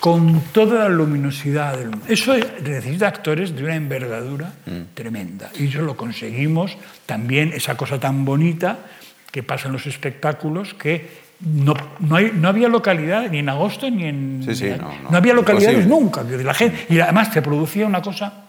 [0.00, 2.06] con toda la luminosidad del mundo.
[2.08, 4.94] Eso necesita actores de una envergadura mm.
[4.94, 5.50] tremenda.
[5.58, 8.80] Y eso lo conseguimos también, esa cosa tan bonita
[9.30, 13.90] que pasa en los espectáculos, que no, no, hay, no, había localidad ni en agosto
[13.90, 14.46] ni en...
[14.54, 16.22] Sí, no, no, había localidades nunca.
[16.22, 18.44] La gente, y además se producía una cosa...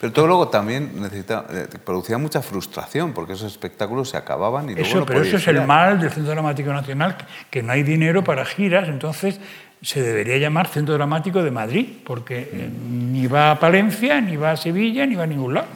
[0.00, 4.74] Pero todo luego también necesita, eh, producía mucha frustración porque esos espectáculos se acababan y
[4.74, 7.18] luego eso, Pero eso es el mal del Centro Dramático Nacional,
[7.50, 9.38] que no hay dinero para giras, entonces
[9.82, 14.52] se debería llamar Centro Dramático de Madrid, porque eh, ni va a Palencia, ni va
[14.52, 15.68] a Sevilla, ni va a ningún lado.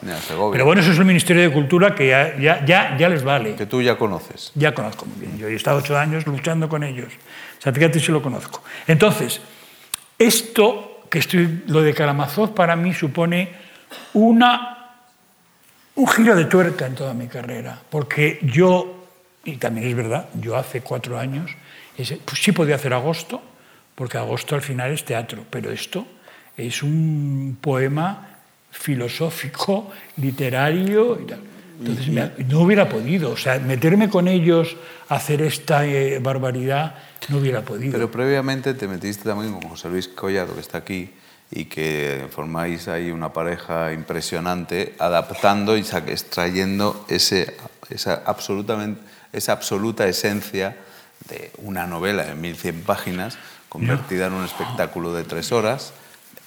[0.53, 3.55] Pero bueno, eso es el Ministerio de Cultura que ya, ya, ya, les vale.
[3.55, 4.53] Que tú ya conoces.
[4.55, 5.39] Ya conozco muy bien.
[5.39, 7.09] Yo he estado ocho años luchando con ellos.
[7.59, 8.63] O sea, fíjate si lo conozco.
[8.87, 9.41] Entonces,
[10.19, 13.53] esto, que estoy, lo de Karamazov para mí supone
[14.13, 14.97] una,
[15.95, 19.07] un giro de tuerca en toda mi carrera, porque yo,
[19.45, 21.51] y también es verdad, yo hace cuatro años,
[21.97, 23.41] pues sí podía hacer agosto,
[23.95, 26.07] porque agosto al final es teatro, pero esto
[26.57, 28.39] es un poema
[28.71, 31.41] filosófico, literario y tal.
[31.81, 34.77] Entonces no hubiera podido, o sea, meterme con ellos,
[35.09, 36.95] hacer esta eh, barbaridad,
[37.29, 37.93] no hubiera podido.
[37.93, 41.11] Pero previamente te metiste también con José Luis Collado, que está aquí,
[41.51, 47.57] y que formáis ahí una pareja impresionante, adaptando y extrayendo ese,
[47.91, 49.01] esa, absolutamente,
[49.33, 50.77] esa absoluta esencia
[51.29, 53.39] de una novela de 1100 páginas
[53.75, 55.95] convertida en un espectáculo de tres horas,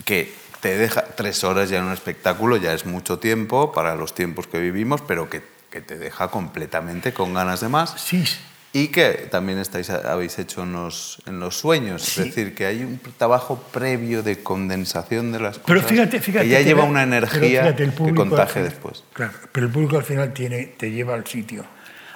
[0.06, 4.16] que te deja tres horas ya en un espectáculo, ya es mucho tiempo para los
[4.16, 7.96] tiempos que vivimos, pero que, que te deja completamente con ganas de más.
[7.98, 8.24] Sí.
[8.72, 12.84] Y que también estáis, habéis hecho en los, en los sueños, es decir, que hay
[12.86, 17.04] un trabajo previo de condensación de las cosas pero fíjate, fíjate, que ya lleva una
[17.04, 19.04] energía que contagia después.
[19.12, 21.66] Claro, pero el público al final tiene, te lleva al sitio.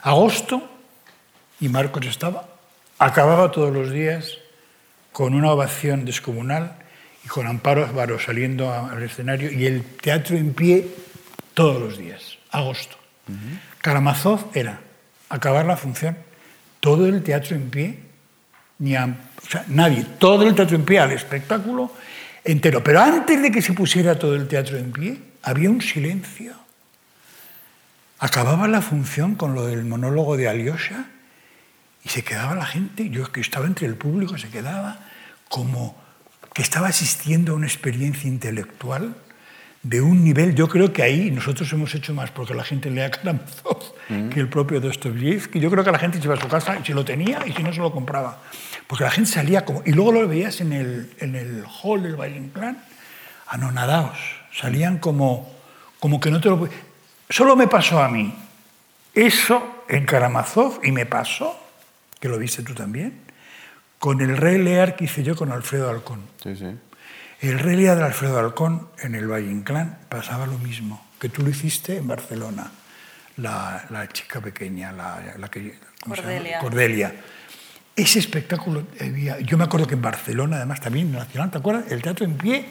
[0.03, 0.69] Agosto,
[1.59, 2.47] y Marcos estaba,
[2.97, 4.37] acababa todos los días
[5.11, 6.75] con una ovación descomunal
[7.23, 10.87] y con Amparo Varo saliendo al escenario y el teatro en pie
[11.53, 12.97] todos los días, agosto.
[13.81, 14.81] Karamazov era
[15.29, 16.17] acabar la función,
[16.79, 17.99] todo el teatro en pie,
[18.79, 19.15] ni o
[19.47, 21.91] sea, nadie, todo el teatro en pie al espectáculo
[22.43, 22.83] entero.
[22.83, 26.53] Pero antes de que se pusiera todo el teatro en pie, había un silencio.
[28.19, 31.05] Acababa la función con lo del monólogo de Alyosha
[32.03, 34.99] Y se quedaba la gente, yo que estaba entre el público, se quedaba
[35.49, 36.01] como
[36.53, 39.15] que estaba asistiendo a una experiencia intelectual
[39.83, 43.09] de un nivel, yo creo que ahí nosotros hemos hecho más porque la gente lea
[43.11, 44.29] Karamazov mm.
[44.29, 45.59] que el propio Dostoyevsky.
[45.59, 47.51] Yo creo que la gente se iba a su casa y se lo tenía y
[47.51, 48.41] si no se lo compraba.
[48.87, 49.81] Porque la gente salía como...
[49.85, 52.83] Y luego lo veías en el, en el hall del Valle Inclán,
[53.47, 54.17] anonadados.
[54.53, 55.51] Salían como,
[55.99, 56.69] como que no te lo...
[57.29, 58.35] Solo me pasó a mí.
[59.13, 61.60] Eso en Karamazov, y me pasó,
[62.21, 63.19] que lo viste tú también,
[63.99, 66.21] con el Rey Lear que hice yo con Alfredo Alcón.
[66.41, 66.77] Sí, sí.
[67.41, 71.41] El Rey Lear de Alfredo Alcón en el Valle Inclán pasaba lo mismo, que tú
[71.41, 72.71] lo hiciste en Barcelona,
[73.37, 75.77] la, la chica pequeña, la, la que...
[76.07, 76.59] Cordelia.
[76.59, 77.15] Cordelia.
[77.95, 81.91] Ese espectáculo, había, yo me acuerdo que en Barcelona, además también en Nacional, ¿te acuerdas?
[81.91, 82.69] El teatro en pie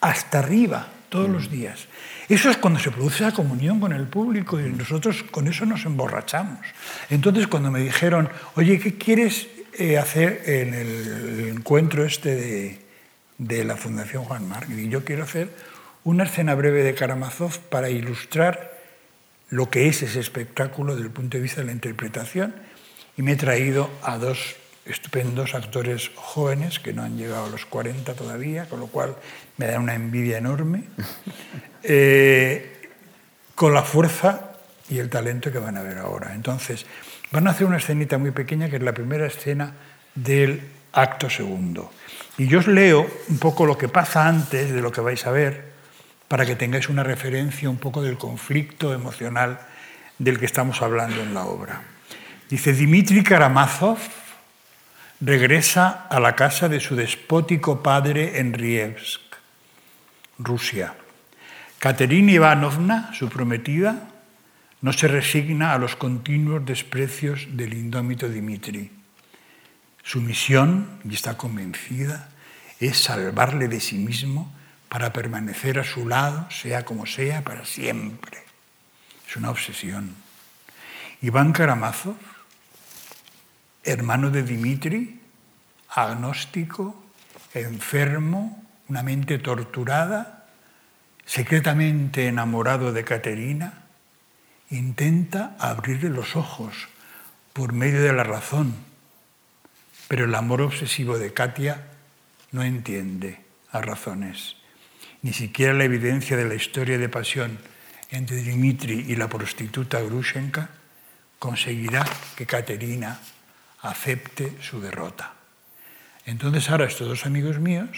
[0.00, 1.52] hasta arriba, todos los mm.
[1.52, 1.88] días.
[2.28, 5.84] Eso es cuando se produce la comunión con el público y nosotros con eso nos
[5.84, 6.60] emborrachamos.
[7.10, 12.78] Entonces cuando me dijeron, oye, ¿qué quieres eh, hacer en el encuentro este de,
[13.36, 14.70] de la Fundación Juan Marc?
[14.70, 15.50] Y yo quiero hacer
[16.04, 18.78] una escena breve de Karamazov para ilustrar
[19.50, 22.54] lo que es ese espectáculo desde el punto de vista de la interpretación
[23.16, 24.56] y me he traído a dos
[24.90, 29.16] estupendos actores jóvenes que no han llegado a los 40 todavía, con lo cual
[29.56, 30.84] me da una envidia enorme,
[31.82, 32.88] eh,
[33.54, 34.52] con la fuerza
[34.88, 36.34] y el talento que van a ver ahora.
[36.34, 36.86] Entonces,
[37.30, 39.74] van a hacer una escenita muy pequeña que es la primera escena
[40.14, 41.90] del acto segundo.
[42.38, 45.30] Y yo os leo un poco lo que pasa antes de lo que vais a
[45.30, 45.70] ver,
[46.26, 49.60] para que tengáis una referencia un poco del conflicto emocional
[50.18, 51.82] del que estamos hablando en la obra.
[52.48, 53.98] Dice, Dmitry Karamazov
[55.20, 59.20] regresa a la casa de su despótico padre en Rievsk,
[60.38, 60.94] Rusia.
[61.78, 64.08] Katerina Ivanovna, su prometida,
[64.80, 68.90] no se resigna a los continuos desprecios del indómito Dmitri.
[70.02, 72.30] Su misión, y está convencida,
[72.80, 74.50] es salvarle de sí mismo
[74.88, 78.38] para permanecer a su lado, sea como sea, para siempre.
[79.28, 80.14] Es una obsesión.
[81.20, 82.16] Iván Karamazov
[83.84, 85.20] hermano de Dimitri,
[85.88, 87.02] agnóstico,
[87.54, 90.46] enfermo, una mente torturada,
[91.24, 93.84] secretamente enamorado de Caterina,
[94.70, 96.88] intenta abrirle los ojos
[97.52, 98.74] por medio de la razón,
[100.08, 101.86] pero el amor obsesivo de Katia
[102.52, 103.40] no entiende
[103.70, 104.56] a razones.
[105.22, 107.58] Ni siquiera la evidencia de la historia de pasión
[108.10, 110.70] entre Dimitri y la prostituta Grushenka
[111.38, 112.04] conseguirá
[112.36, 113.20] que Caterina
[113.82, 115.34] acepte su derrota.
[116.26, 117.90] Entonces ahora estos dos amigos míos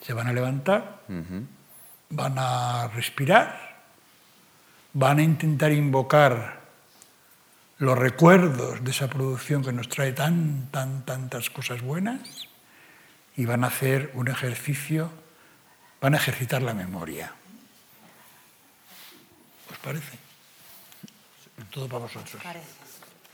[0.00, 1.02] se van a levantar,
[2.10, 3.82] van a respirar,
[4.92, 6.60] van a intentar invocar
[7.78, 12.48] los recuerdos de esa producción que nos trae tan, tan, tantas cosas buenas
[13.36, 15.10] y van a hacer un ejercicio,
[16.00, 17.32] van a ejercitar la memoria.
[19.70, 20.18] ¿Os parece?
[21.70, 22.42] Todo para vosotros.
[22.42, 22.89] Parece.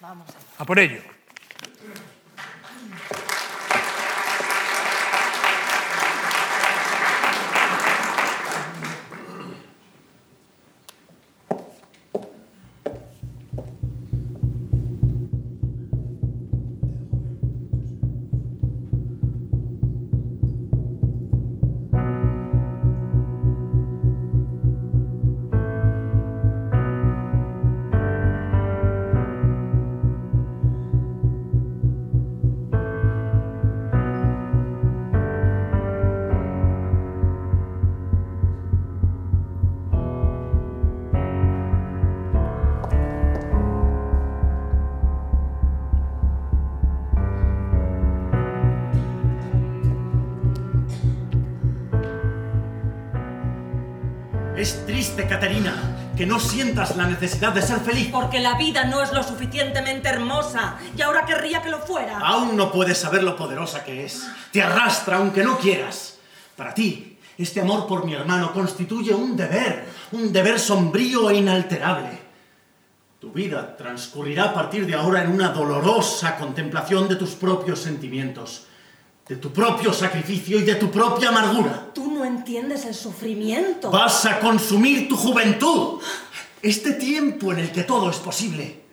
[0.06, 1.00] Vamos a por ello.
[56.16, 58.08] Que no sientas la necesidad de ser feliz.
[58.12, 62.18] Porque la vida no es lo suficientemente hermosa y ahora querría que lo fuera.
[62.18, 64.26] Aún no puedes saber lo poderosa que es.
[64.52, 66.18] Te arrastra aunque no quieras.
[66.54, 72.26] Para ti, este amor por mi hermano constituye un deber, un deber sombrío e inalterable.
[73.18, 78.66] Tu vida transcurrirá a partir de ahora en una dolorosa contemplación de tus propios sentimientos
[79.28, 81.90] de tu propio sacrificio y de tu propia amargura.
[81.92, 83.90] Tú no entiendes el sufrimiento.
[83.90, 86.00] Vas a consumir tu juventud,
[86.62, 88.84] este tiempo en el que todo es posible.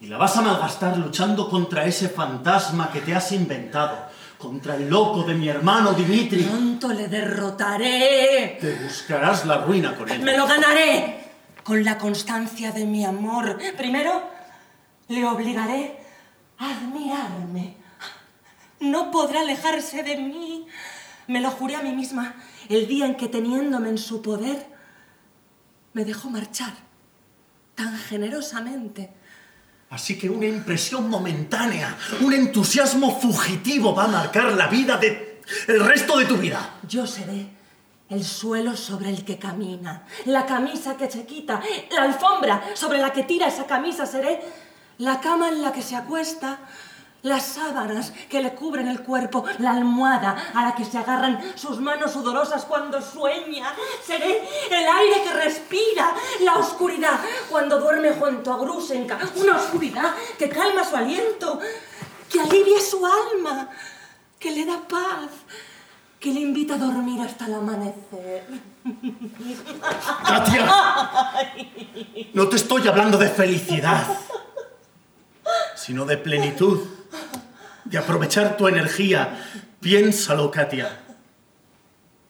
[0.00, 4.08] Y la vas a malgastar luchando contra ese fantasma que te has inventado,
[4.38, 6.42] contra el loco de mi hermano Dimitri.
[6.42, 8.58] Pronto le derrotaré.
[8.60, 10.20] Te buscarás la ruina con él.
[10.22, 11.24] Me lo ganaré
[11.62, 13.58] con la constancia de mi amor.
[13.76, 14.22] Primero,
[15.08, 15.98] le obligaré
[16.58, 17.85] admirarme.
[18.80, 20.66] No podrá alejarse de mí.
[21.26, 22.36] Me lo juré a mí misma
[22.68, 24.66] el día en que teniéndome en su poder,
[25.92, 26.72] me dejó marchar
[27.74, 29.12] tan generosamente.
[29.90, 35.84] Así que una impresión momentánea, un entusiasmo fugitivo va a marcar la vida de el
[35.84, 36.74] resto de tu vida.
[36.88, 37.46] Yo seré
[38.08, 41.60] el suelo sobre el que camina, la camisa que se quita,
[41.92, 44.40] la alfombra sobre la que tira esa camisa seré,
[44.98, 46.60] la cama en la que se acuesta,
[47.26, 51.80] las sábanas que le cubren el cuerpo, la almohada a la que se agarran sus
[51.80, 53.74] manos sudorosas cuando sueña.
[54.04, 57.18] Seré el aire que respira, la oscuridad
[57.50, 61.58] cuando duerme junto a Grusenka, una oscuridad que calma su aliento,
[62.30, 63.70] que alivia su alma,
[64.38, 65.30] que le da paz,
[66.20, 68.46] que le invita a dormir hasta el amanecer.
[70.26, 70.70] Katia,
[72.34, 74.06] no te estoy hablando de felicidad,
[75.74, 76.96] sino de plenitud
[77.86, 79.36] de aprovechar tu energía.
[79.80, 81.00] Piénsalo, Katia.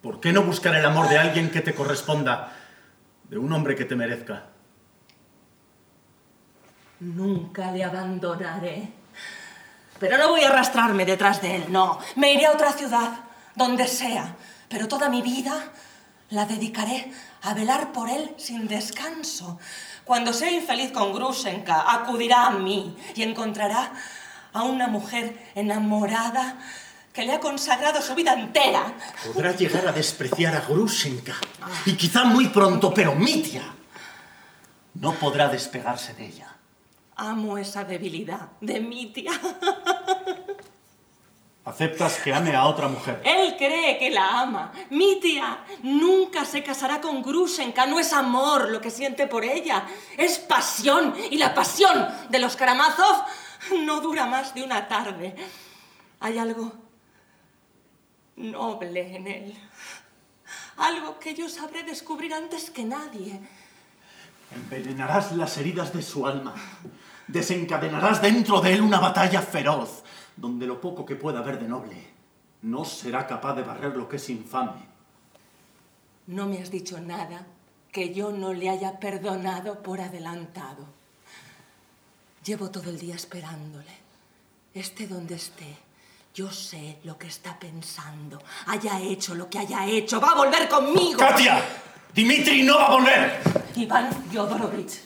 [0.02, 2.52] ¿Por qué no buscar el amor de alguien que te corresponda,
[3.24, 4.44] de un hombre que te merezca?
[7.00, 8.92] Nunca le abandonaré.
[9.98, 11.98] Pero no voy a arrastrarme detrás de él, no.
[12.16, 13.20] Me iré a otra ciudad,
[13.54, 14.36] donde sea.
[14.68, 15.72] Pero toda mi vida
[16.30, 19.58] la dedicaré a velar por él sin descanso.
[20.04, 23.92] Cuando sea infeliz con Grusenka, acudirá a mí y encontrará
[24.56, 26.58] a una mujer enamorada
[27.12, 28.92] que le ha consagrado su vida entera.
[29.32, 31.34] Podrá llegar a despreciar a Grusenka.
[31.84, 33.62] Y quizá muy pronto, pero Mitia
[34.94, 36.56] no podrá despegarse de ella.
[37.16, 39.32] Amo esa debilidad de Mitia.
[41.64, 43.20] ¿Aceptas que ame a otra mujer?
[43.24, 44.72] Él cree que la ama.
[44.90, 47.86] Mitia nunca se casará con Grusenka.
[47.86, 49.84] No es amor lo que siente por ella.
[50.16, 51.14] Es pasión.
[51.30, 53.24] Y la pasión de los Karamazov
[53.84, 55.34] no dura más de una tarde.
[56.20, 56.72] Hay algo
[58.36, 59.58] noble en él.
[60.76, 63.40] Algo que yo sabré descubrir antes que nadie.
[64.54, 66.54] Envenenarás las heridas de su alma.
[67.26, 70.04] Desencadenarás dentro de él una batalla feroz,
[70.36, 72.16] donde lo poco que pueda haber de noble
[72.62, 74.84] no será capaz de barrer lo que es infame.
[76.26, 77.46] No me has dicho nada
[77.92, 80.86] que yo no le haya perdonado por adelantado.
[82.46, 83.90] Llevo todo el día esperándole.
[84.72, 85.76] Esté donde esté.
[86.32, 88.40] Yo sé lo que está pensando.
[88.66, 90.20] Haya hecho lo que haya hecho.
[90.20, 91.18] Va a volver conmigo.
[91.18, 91.60] ¡Katia!
[92.14, 93.40] ¡Dimitri no va a volver!
[93.74, 95.00] Iván Yodorovich,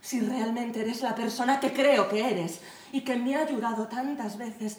[0.00, 2.58] si realmente eres la persona que creo que eres
[2.90, 4.78] y que me ha ayudado tantas veces,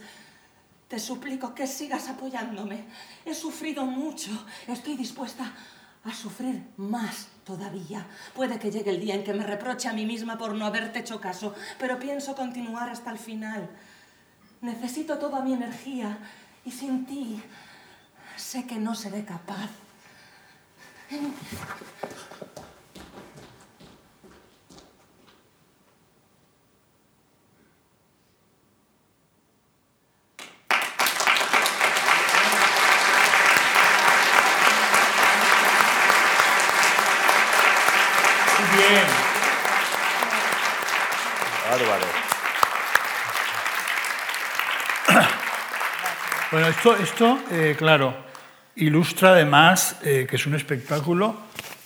[0.89, 2.83] te suplico que sigas apoyándome.
[3.23, 4.31] He sufrido mucho.
[4.67, 5.53] Estoy dispuesta
[6.03, 8.05] a sufrir más todavía.
[8.33, 10.99] Puede que llegue el día en que me reproche a mí misma por no haberte
[10.99, 13.69] hecho caso, pero pienso continuar hasta el final.
[14.61, 16.17] Necesito toda mi energía
[16.63, 17.41] y sin ti
[18.37, 19.69] sé que no seré capaz.
[46.61, 48.13] Bueno, esto, esto eh, claro,
[48.75, 51.35] ilustra además eh, que es un espectáculo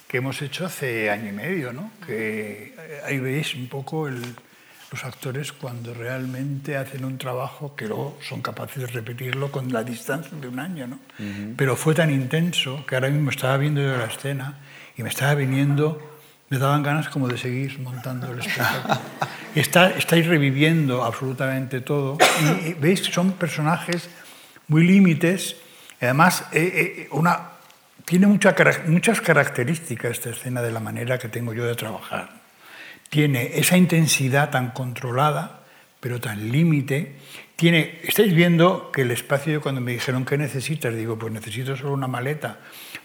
[0.06, 1.92] que hemos hecho hace año y medio, ¿no?
[2.06, 8.18] Que eh, ahí veis un poco los actores cuando realmente hacen un trabajo que luego
[8.22, 11.00] son capaces de repetirlo con la distancia de un año, ¿no?
[11.56, 14.56] Pero fue tan intenso que ahora mismo estaba viendo yo la escena
[14.98, 16.18] y me estaba viniendo,
[16.50, 19.00] me daban ganas como de seguir montando el espectáculo.
[19.56, 24.10] Está, estáis reviviendo absolutamente todo y, y veis que son personajes
[24.68, 25.56] muy límites.
[26.02, 27.18] Además, eh, eh,
[28.06, 28.56] tiene mucha,
[28.88, 32.30] muchas características esta escena de la manera que tengo yo de trabajar.
[33.10, 35.62] Tiene esa intensidad tan controlada,
[36.00, 37.16] pero tan límite.
[37.56, 41.94] Tiene, estáis viendo que el espacio, cuando me dijeron qué necesitas, digo, pues necesito solo
[41.94, 42.60] una maleta,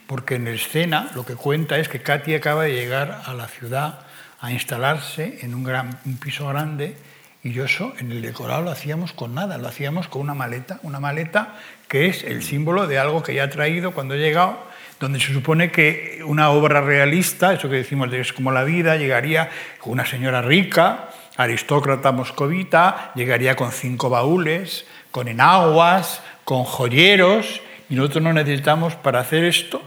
[0.07, 3.47] porque en la escena lo que cuenta es que Katy acaba de llegar a la
[3.47, 4.01] ciudad
[4.39, 6.95] a instalarse en un, gran, un piso grande
[7.43, 10.79] y yo eso en el decorado lo hacíamos con nada, lo hacíamos con una maleta,
[10.83, 11.55] una maleta
[11.87, 14.59] que es el símbolo de algo que ya ha traído cuando he llegado,
[14.99, 18.95] donde se supone que una obra realista, eso que decimos de es como la vida,
[18.97, 27.61] llegaría con una señora rica, aristócrata moscovita, llegaría con cinco baúles, con enaguas, con joyeros,
[27.89, 29.81] y nosotros no necesitamos para hacer esto,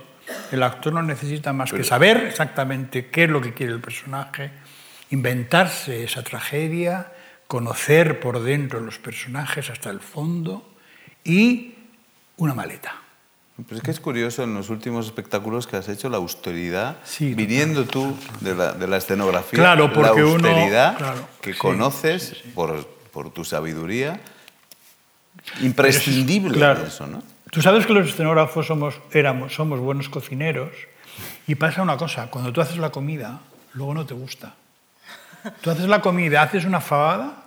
[0.51, 4.51] el actor no necesita más que saber exactamente qué es lo que quiere el personaje,
[5.11, 7.07] inventarse esa tragedia,
[7.47, 10.69] conocer por dentro los personajes hasta el fondo
[11.25, 11.75] y
[12.37, 13.05] una maleta.
[13.57, 17.85] Pues es que es curioso en los últimos espectáculos que has hecho la austeridad, viniendo
[17.85, 23.31] tú de la, de la, escenografía, claro, porque la austeridad uno, que conoces Por, por,
[23.33, 24.21] tu sabiduría,
[25.63, 26.85] imprescindible claro.
[26.85, 27.23] eso, ¿no?
[27.53, 30.71] Tú sabes que los escenógrafos somos, éramos, somos buenos cocineros
[31.47, 33.39] y pasa una cosa, cuando tú haces la comida,
[33.75, 34.55] luego no te gusta.
[35.61, 37.45] Tú haces la comida, haces una fabada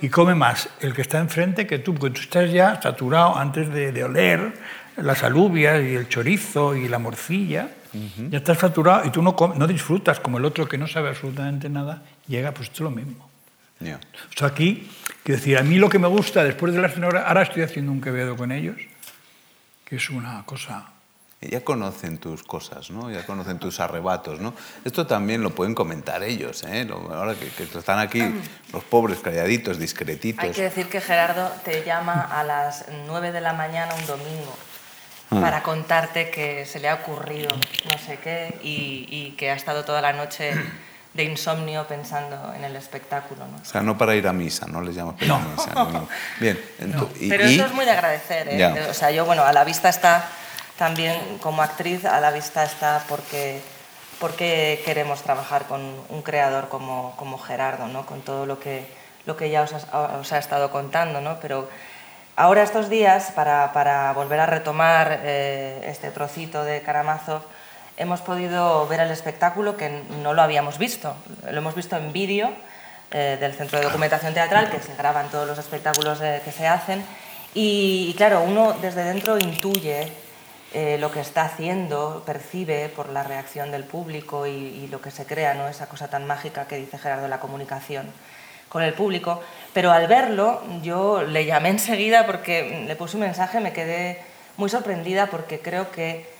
[0.00, 3.72] y come más el que está enfrente que tú, porque tú estás ya saturado antes
[3.72, 4.52] de, de oler
[4.96, 7.68] las alubias y el chorizo y la morcilla,
[8.30, 11.68] ya estás saturado y tú no, no disfrutas como el otro que no sabe absolutamente
[11.68, 13.28] nada, llega, pues esto es lo mismo.
[13.80, 13.96] Yeah.
[13.96, 14.88] O sea, aquí,
[15.22, 17.90] quiero decir, a mí lo que me gusta después de la escenografía, ahora estoy haciendo
[17.90, 18.76] un quevedo con ellos,
[19.84, 20.92] que es una cosa
[21.48, 23.10] ya conocen tus cosas, ¿no?
[23.10, 24.40] ya conocen tus arrebatos.
[24.40, 24.52] ¿no?
[24.84, 26.86] Esto también lo pueden comentar ellos, ¿eh?
[26.90, 28.22] ahora que, que, están aquí
[28.72, 30.44] los pobres calladitos, discretitos.
[30.44, 34.54] Hay que decir que Gerardo te llama a las 9 de la mañana un domingo
[35.30, 35.40] ah.
[35.40, 37.48] para contarte que se le ha ocurrido
[37.90, 40.52] no sé qué y, y, que ha estado toda la noche
[41.14, 43.46] de insomnio pensando en el espectáculo.
[43.46, 43.56] ¿no?
[43.56, 45.72] O sea, no para ir a misa, no les llamo para ir a misa.
[45.74, 46.08] No, no.
[46.38, 47.08] Bien, no.
[47.18, 48.46] Y, Pero eso es muy de agradecer.
[48.50, 48.88] ¿eh?
[48.90, 50.28] O sea, yo, bueno, a la vista está
[50.80, 53.60] también como actriz a la vista está porque,
[54.18, 58.06] porque queremos trabajar con un creador como, como Gerardo, ¿no?
[58.06, 58.86] con todo lo que,
[59.26, 61.20] lo que ya os ha, os ha estado contando.
[61.20, 61.38] ¿no?
[61.38, 61.68] Pero
[62.34, 67.42] ahora estos días, para, para volver a retomar eh, este trocito de Karamazov,
[67.98, 71.14] hemos podido ver el espectáculo que no lo habíamos visto.
[71.50, 72.54] Lo hemos visto en vídeo
[73.10, 76.66] eh, del Centro de Documentación Teatral, que se graban todos los espectáculos eh, que se
[76.66, 77.04] hacen.
[77.52, 80.29] Y, y, claro, uno desde dentro intuye
[80.72, 85.10] eh, lo que está haciendo, percibe por la reacción del público y, y, lo que
[85.10, 85.68] se crea, ¿no?
[85.68, 88.12] esa cosa tan mágica que dice Gerardo, la comunicación
[88.68, 89.42] con el público.
[89.74, 94.22] Pero al verlo, yo le llamé enseguida porque le puse un mensaje, me quedé
[94.56, 96.30] muy sorprendida porque creo que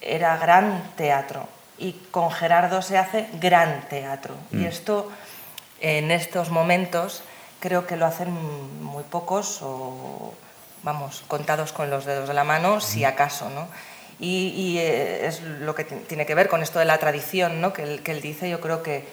[0.00, 1.48] era gran teatro
[1.78, 4.34] y con Gerardo se hace gran teatro.
[4.50, 4.62] Mm.
[4.62, 5.10] Y esto,
[5.80, 7.22] en estos momentos,
[7.60, 8.30] creo que lo hacen
[8.82, 10.34] muy pocos o
[10.82, 13.68] vamos, contados con los dedos de la mano, si acaso, ¿no?
[14.18, 17.72] Y, y eh, es lo que tiene que ver con esto de la tradición, ¿no?
[17.72, 19.06] Que él, que él dice, yo creo que,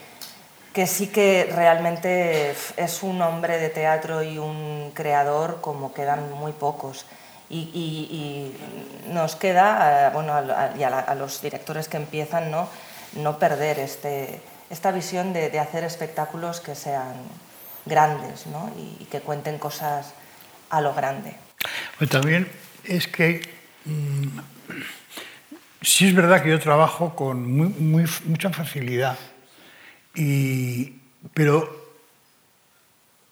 [0.74, 6.52] que sí que realmente es un hombre de teatro y un creador como quedan muy
[6.52, 7.06] pocos.
[7.50, 11.98] Y, y, y nos queda, eh, bueno, a, y a, la, a, los directores que
[11.98, 12.68] empiezan, ¿no?
[13.14, 14.40] no perder este,
[14.70, 17.16] esta visión de, de, hacer espectáculos que sean
[17.88, 18.70] grandes ¿no?
[18.78, 20.14] y, y que cuenten cosas
[20.70, 21.49] a lo grande.
[21.98, 22.48] Pues también
[22.84, 23.42] es que
[23.86, 24.40] mmm,
[25.82, 29.18] sí es verdad que yo trabajo con muy, muy, mucha facilidad,
[30.16, 30.96] y,
[31.34, 31.80] pero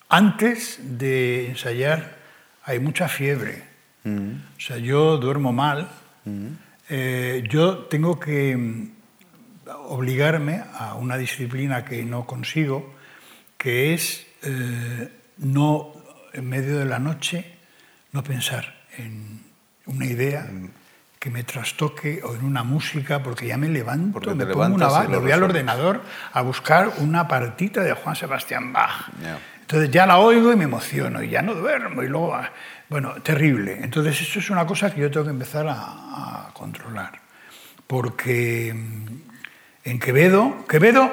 [0.10, 2.18] antes de ensayar
[2.64, 3.64] hay mucha fiebre.
[4.04, 4.32] Mm.
[4.58, 5.90] O sea, yo duermo mal.
[6.26, 6.48] Mm.
[6.90, 8.92] Eh, yo tengo que mm,
[9.88, 12.96] obligarme a una disciplina que no consigo,
[13.58, 15.94] que es eh, no
[16.34, 17.57] en medio de la noche
[18.18, 19.44] no pensar en
[19.86, 20.50] una idea
[21.20, 25.04] que me trastoque o en una música, porque ya me levanto, porque me pongo una
[25.08, 26.02] me voy al ordenador
[26.34, 29.12] a buscar una partita de Juan Sebastián Bach.
[29.22, 29.40] Yeah.
[29.62, 32.36] Entonces ya la oigo y me emociono y ya no duermo y luego,
[32.90, 33.84] bueno, terrible.
[33.84, 37.20] Entonces eso es una cosa que yo tengo que empezar a, a controlar,
[37.86, 41.12] porque mm, en Quevedo, Quevedo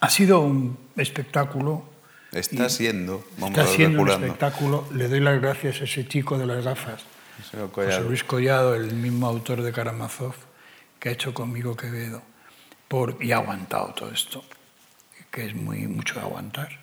[0.00, 1.84] ha sido un espectáculo
[2.32, 3.24] Está siendo.
[3.38, 4.86] Vamos está siendo un espectáculo.
[4.92, 7.02] Le doy las gracias a ese chico de las gafas,
[7.72, 10.34] José Luis Collado, el mismo autor de Karamazov,
[10.98, 12.22] que ha hecho conmigo Quevedo,
[12.86, 14.44] por, y ha aguantado todo esto,
[15.30, 16.78] que es muy mucho de aguantar.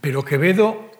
[0.00, 0.90] Pero Quevedo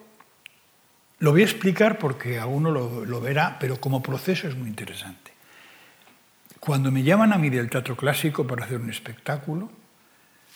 [1.20, 4.68] lo voy a explicar porque a uno lo, lo verá, pero como proceso es muy
[4.68, 5.32] interesante.
[6.61, 9.70] Cuando me llaman a mí del teatro clásico para hacer un espectáculo,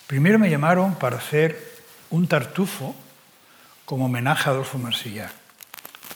[0.06, 1.72] primero me llamaron para hacer
[2.10, 2.94] un tartufo
[3.84, 5.30] como homenaje a Adolfo Marsilla,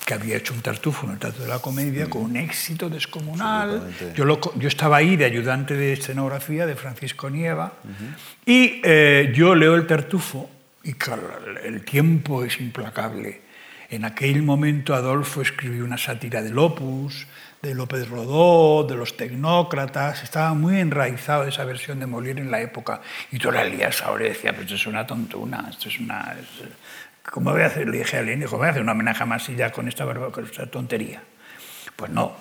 [0.05, 3.93] que había hecho un tartufo en el Teatro de la Comedia con un éxito descomunal.
[4.15, 8.15] Yo, lo, yo, estaba ahí de ayudante de escenografía de Francisco Nieva uh -huh.
[8.47, 10.49] y eh, yo leo el tartufo
[10.85, 11.29] y claro,
[11.65, 13.43] el tiempo es implacable.
[13.89, 17.27] En aquel momento Adolfo escribió una sátira del opus,
[17.63, 22.61] de López Rodó, de los tecnócratas, estaba muy enraizado esa versión de Molière en la
[22.61, 23.01] época.
[23.33, 26.37] Y tú la lías ahora y decía, pues esto es una tontuna, esto es una...
[26.39, 26.69] Es,
[27.31, 27.89] ¿Cómo voy a hacer?
[27.89, 30.45] Le dije a Lenin, ¿cómo voy a hacer un homenaje a Marsilla con esta, con
[30.45, 31.23] esta tontería?
[31.95, 32.37] Pues no.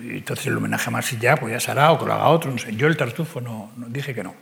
[0.00, 2.74] Entonces el homenaje a Marsilla, pues ya será, o que lo haga otro, no sé.
[2.74, 4.34] Yo el tartufo no, no dije que no.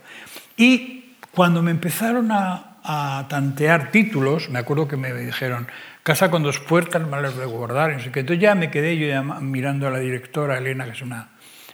[0.55, 5.67] Y cuando me empezaron a, a tantear títulos, me acuerdo que me dijeron,
[6.03, 8.21] casa con dos puertas, malas de guardar, no sé qué.
[8.21, 11.29] Entonces ya me quedé yo mirando a la directora Elena, que es una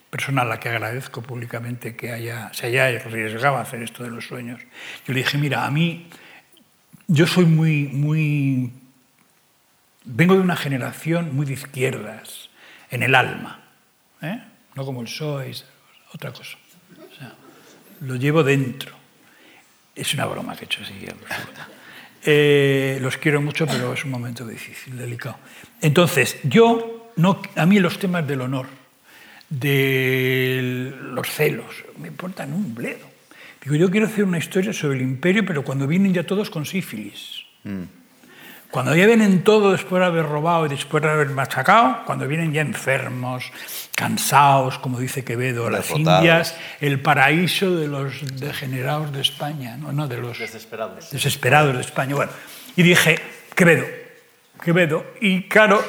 [0.09, 4.09] persona a la que agradezco públicamente que haya, se haya arriesgado a hacer esto de
[4.09, 4.59] los sueños.
[5.05, 6.09] Yo le dije, mira, a mí,
[7.07, 8.71] yo soy muy, muy,
[10.05, 12.49] vengo de una generación muy de izquierdas,
[12.89, 13.59] en el alma,
[14.21, 14.39] ¿eh?
[14.75, 15.51] no como el PSOE,
[16.13, 16.57] otra cosa.
[16.91, 17.33] O sea,
[18.01, 18.93] lo llevo dentro.
[19.95, 20.93] Es una broma que he hecho así.
[22.25, 25.37] Eh, los quiero mucho, pero es un momento difícil, delicado.
[25.81, 28.67] Entonces, yo, no, a mí los temas del honor,
[29.49, 33.12] de los celos, me importan un bledo.
[33.63, 36.65] Digo, yo quiero hacer una historia sobre el imperio, pero cuando vienen ya todos con
[36.65, 37.45] sífilis.
[37.63, 37.83] Mm.
[38.69, 42.51] Cuando ya vienen todos después de haber robado y después de haber machacado, cuando vienen
[42.51, 43.51] ya enfermos,
[43.93, 50.07] cansados, como dice Quevedo, las Indias, el paraíso de los degenerados de España, no, no
[50.07, 51.11] de los desesperados.
[51.11, 52.15] desesperados de España.
[52.15, 52.31] Bueno,
[52.75, 53.19] y dije,
[53.55, 53.85] Quevedo,
[54.63, 55.83] Quevedo, y claro,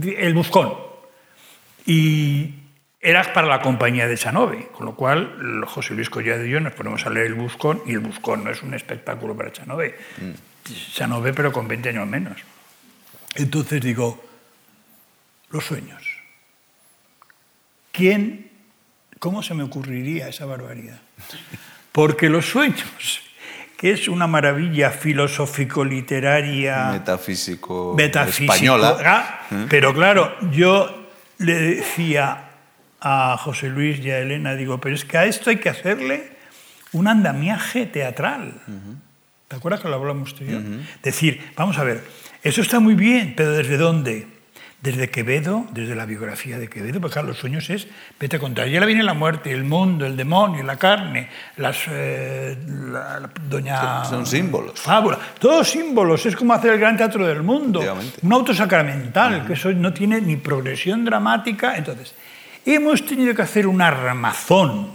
[0.00, 0.74] el Buscón.
[1.86, 2.54] Y
[3.00, 6.72] era para la compañía de Chanove, con lo cual José Luis Collado y yo nos
[6.72, 9.94] ponemos a leer el Buscón, y el Buscón no es un espectáculo para Chanove.
[10.18, 10.32] Mm
[11.34, 12.38] pero con 20 años menos.
[13.34, 14.22] Entonces digo,
[15.50, 16.02] los sueños.
[17.92, 18.50] ¿Quién,
[19.18, 21.00] cómo se me ocurriría esa barbaridad?
[21.92, 23.22] Porque los sueños,
[23.76, 28.98] que es una maravilla filosófico-literaria, metafísico, metafísico española.
[29.04, 29.66] Ah, ¿Eh?
[29.70, 32.45] Pero claro, yo le decía
[33.08, 36.28] a José Luis y a Elena, digo, pero es que a esto hay que hacerle
[36.92, 38.54] un andamiaje teatral.
[39.46, 40.58] ¿Te acuerdas que lo hablamos tú y yo?
[41.04, 42.02] Decir, vamos a ver,
[42.42, 44.26] eso está muy bien, pero ¿desde dónde?
[44.80, 47.86] Desde Quevedo, desde la biografía de Quevedo, porque claro, los sueños es,
[48.18, 51.28] vete a contar, ya le viene la muerte, el mundo, el demonio, la carne,
[51.58, 54.04] las, eh, la, doña...
[54.04, 54.80] Son símbolos.
[54.80, 57.82] Fábula, todos símbolos, es como hacer el gran teatro del mundo,
[58.22, 61.76] un auto sacramental, que eso no tiene ni progresión dramática.
[61.76, 62.12] Entonces,
[62.74, 64.90] hemos tenido que hacer un armazón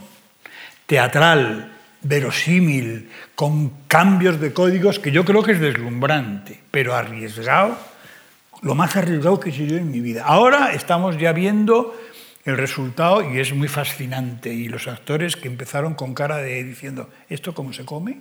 [0.85, 7.77] teatral, verosímil, con cambios de códigos que yo creo que es deslumbrante, pero arriesgado,
[8.61, 10.23] lo más arriesgado que he hecho yo en mi vida.
[10.25, 11.95] Ahora estamos ya viendo
[12.45, 14.53] el resultado y es muy fascinante.
[14.53, 18.19] Y los actores que empezaron con cara de diciendo, ¿esto cómo se come?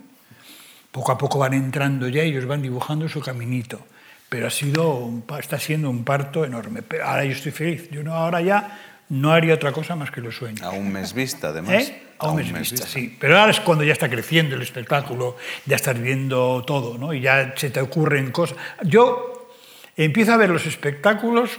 [0.93, 3.81] Poco a poco van entrando ya y ellos van dibujando su caminito.
[4.29, 6.83] Pero ha sido está siendo un parto enorme.
[6.83, 7.91] Pero ahora yo estoy feliz.
[7.91, 10.63] Yo no, ahora ya no haría otra cosa más que los sueños.
[10.63, 11.89] A un mes vista, además.
[11.89, 12.03] ¿Eh?
[12.19, 13.17] A un, mes, vista, sí.
[13.19, 15.37] Pero ahora es cuando ya está creciendo el espectáculo,
[15.67, 17.13] ya estás viendo todo, ¿no?
[17.13, 18.57] Y ya se te ocurren cosas.
[18.85, 19.51] Yo
[19.97, 21.59] empiezo a ver los espectáculos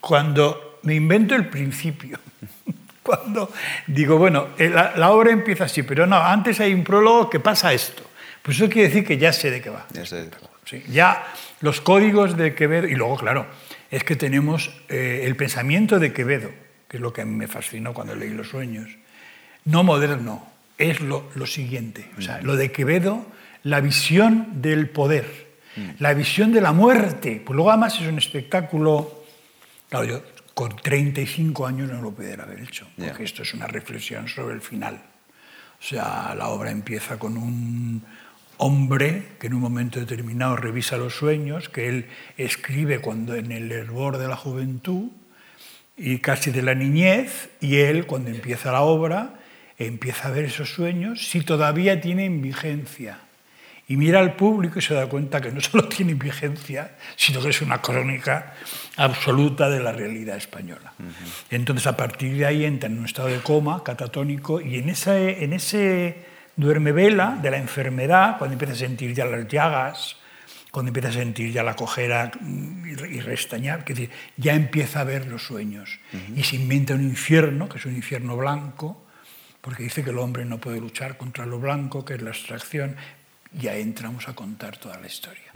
[0.00, 2.20] cuando me invento el principio.
[3.02, 3.50] cuando
[3.88, 7.72] digo, bueno, eh, la, obra empieza así, pero no, antes hay un prólogo que pasa
[7.72, 8.04] esto.
[8.42, 9.86] Pues eso quiere decir que ya sé de qué va.
[9.92, 10.30] Ya sé.
[10.64, 11.26] Sí, ya
[11.60, 13.46] los códigos de Quevedo, y luego, claro,
[13.90, 17.48] es que tenemos eh, el pensamiento de Quevedo que es lo que a mí me
[17.48, 18.88] fascinó cuando leí Los Sueños,
[19.64, 20.46] no moderno,
[20.78, 22.10] es lo, siguiente.
[22.18, 23.26] O sea, lo de Quevedo,
[23.62, 25.46] la visión del poder,
[25.98, 27.42] la visión de la muerte.
[27.44, 29.24] Pues luego además es un espectáculo,
[29.88, 30.22] claro, yo
[30.54, 34.60] con 35 años no lo pudiera haber hecho, porque esto es una reflexión sobre el
[34.60, 35.02] final.
[35.78, 38.02] O sea, la obra empieza con un
[38.58, 42.06] hombre que en un momento determinado revisa los sueños, que él
[42.38, 45.10] escribe cuando en el hervor de la juventud,
[45.96, 49.34] y casi de la niñez, y él, cuando empieza la obra,
[49.78, 53.18] empieza a ver esos sueños si todavía tienen vigencia.
[53.88, 57.50] Y mira al público y se da cuenta que no solo tienen vigencia, sino que
[57.50, 58.54] es una crónica
[58.96, 60.92] absoluta de la realidad española.
[61.50, 65.44] Entonces, a partir de ahí entra en un estado de coma catatónico y en ese,
[65.44, 66.24] en ese
[66.56, 70.16] duerme vela de la enfermedad, cuando empieza a sentir ya las llagas,
[70.76, 75.26] cuando empieza a sentir ya la cojera y restañar, que decir, ya empieza a ver
[75.26, 76.00] los sueños.
[76.36, 79.02] Y se inventa un infierno, que es un infierno blanco,
[79.62, 82.94] porque dice que el hombre no puede luchar contra lo blanco, que es la abstracción,
[83.58, 85.50] ya entramos a contar toda la historia.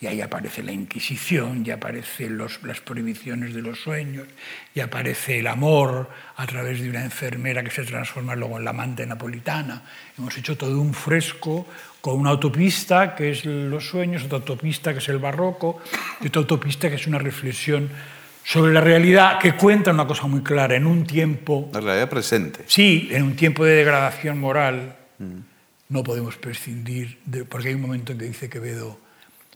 [0.00, 4.26] Y ahí aparece la Inquisición, ya aparecen las prohibiciones de los sueños,
[4.74, 8.70] ya aparece el amor a través de una enfermera que se transforma luego en la
[8.70, 9.82] amante napolitana.
[10.18, 11.66] Hemos hecho todo un fresco
[12.00, 15.80] con una autopista que es los sueños, otra autopista que es el barroco,
[16.20, 17.88] y otra autopista que es una reflexión
[18.44, 21.68] sobre la realidad que cuenta una cosa muy clara, en un tiempo...
[21.72, 22.64] La realidad presente.
[22.66, 24.94] Sí, en un tiempo de degradación moral.
[25.88, 28.98] No podemos prescindir, de, porque hay un momento en que dice Quevedo,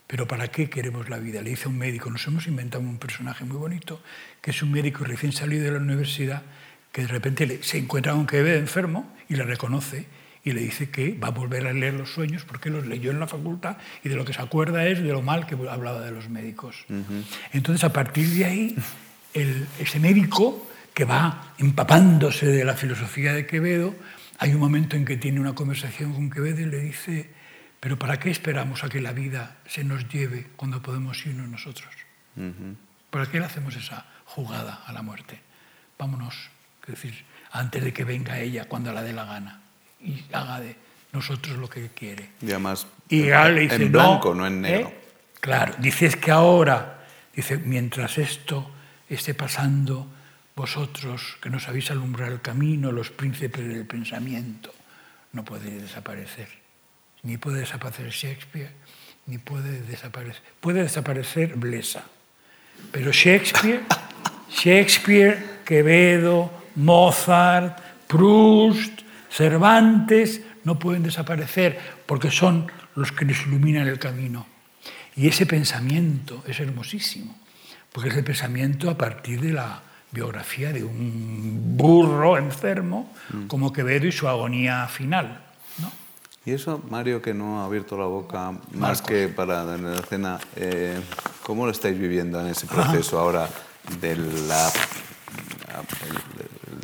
[0.06, 1.40] pero ¿para qué queremos la vida?
[1.42, 4.02] Le dice a un médico, nos hemos inventado un personaje muy bonito,
[4.40, 6.42] que es un médico recién salido de la universidad,
[6.92, 10.06] que de repente se encuentra con Quevedo enfermo y le reconoce
[10.42, 13.20] y le dice que va a volver a leer los sueños porque los leyó en
[13.20, 16.10] la facultad y de lo que se acuerda es de lo mal que hablaba de
[16.12, 16.86] los médicos.
[17.52, 18.76] Entonces, a partir de ahí,
[19.78, 23.94] ese médico que va empapándose de la filosofía de Quevedo,
[24.40, 27.28] hay un momento en que tiene una conversación con Quevedo y le dice,
[27.78, 31.90] pero ¿para qué esperamos a que la vida se nos lleve cuando podemos irnos nosotros?
[33.10, 35.38] ¿Para qué le hacemos esa jugada a la muerte?
[35.98, 36.34] Vámonos,
[36.84, 37.22] es decir,
[37.52, 39.60] antes de que venga ella cuando la dé la gana
[40.00, 40.74] y haga de
[41.12, 42.30] nosotros lo que quiere.
[42.40, 44.88] Y además, y le dice, en blanco, no, en negro.
[44.88, 45.00] ¿eh?
[45.38, 47.04] Claro, dices que ahora,
[47.36, 48.70] dice, mientras esto
[49.06, 50.10] esté pasando,
[50.60, 54.70] vosotros que nos habéis alumbrado el camino, los príncipes del pensamiento,
[55.32, 56.48] no podéis desaparecer.
[57.22, 58.70] Ni puede desaparecer Shakespeare,
[59.24, 60.42] ni puede desaparecer.
[60.60, 62.04] Puede desaparecer Blesa.
[62.92, 63.80] Pero Shakespeare,
[64.50, 69.00] Shakespeare, Quevedo, Mozart, Proust,
[69.30, 74.46] Cervantes no pueden desaparecer porque son los que nos iluminan el camino.
[75.16, 77.34] Y ese pensamiento es hermosísimo,
[77.92, 83.46] porque es el pensamiento a partir de la biografía de un burro enfermo mm.
[83.46, 85.46] como Quevedo y su agonía final.
[86.46, 90.98] Y eso, Mario, que no ha abierto la boca más que para la cena, eh,
[91.42, 93.46] ¿cómo lo estáis viviendo en ese proceso ahora
[94.00, 94.72] de la,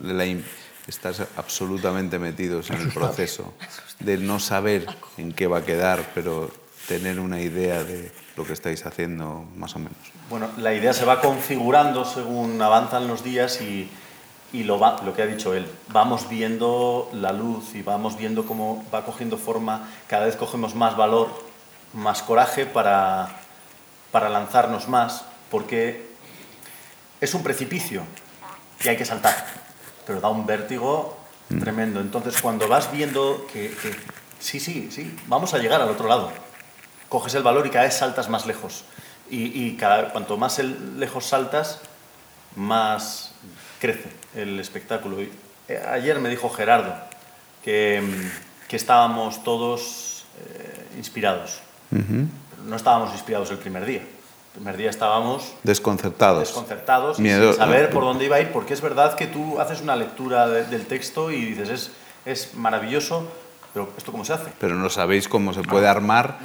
[0.03, 0.27] de la
[0.87, 3.55] estás absolutamente metidos en el proceso,
[3.99, 6.51] de no saber en qué va a quedar, pero
[6.87, 9.97] tener una idea de lo que estáis haciendo más o menos.
[10.29, 13.89] Bueno, la idea se va configurando según avanzan los días y,
[14.53, 18.45] y lo, va, lo que ha dicho él, vamos viendo la luz y vamos viendo
[18.45, 21.29] cómo va cogiendo forma, cada vez cogemos más valor,
[21.93, 23.29] más coraje para,
[24.11, 26.09] para lanzarnos más, porque
[27.21, 28.03] es un precipicio
[28.85, 29.67] y hay que saltar
[30.07, 31.19] pero da un vértigo
[31.51, 31.59] mm.
[31.59, 32.01] tremendo.
[32.01, 33.75] Entonces, cuando vas viendo que,
[34.39, 36.31] sí, sí, sí, vamos a llegar al otro lado,
[37.09, 38.85] coges el valor y cada vez saltas más lejos.
[39.29, 41.81] Y, cada, cuanto más lejos saltas,
[42.55, 43.33] más
[43.81, 45.21] crece el espectáculo.
[45.23, 45.33] Y,
[45.69, 46.95] eh, ayer me dijo Gerardo
[47.63, 48.03] que,
[48.69, 51.61] que estábamos todos eh, inspirados.
[52.67, 54.03] No estábamos inspirados el primer día
[54.57, 59.15] primer día estábamos desconcertados, desconcertados sin saber por dónde iba a ir, porque es verdad
[59.15, 61.91] que tú haces una lectura del texto y dices, es,
[62.25, 63.29] es maravilloso,
[63.77, 64.51] pero ¿esto cómo se hace?
[64.59, 66.39] Pero no sabéis cómo se puede armar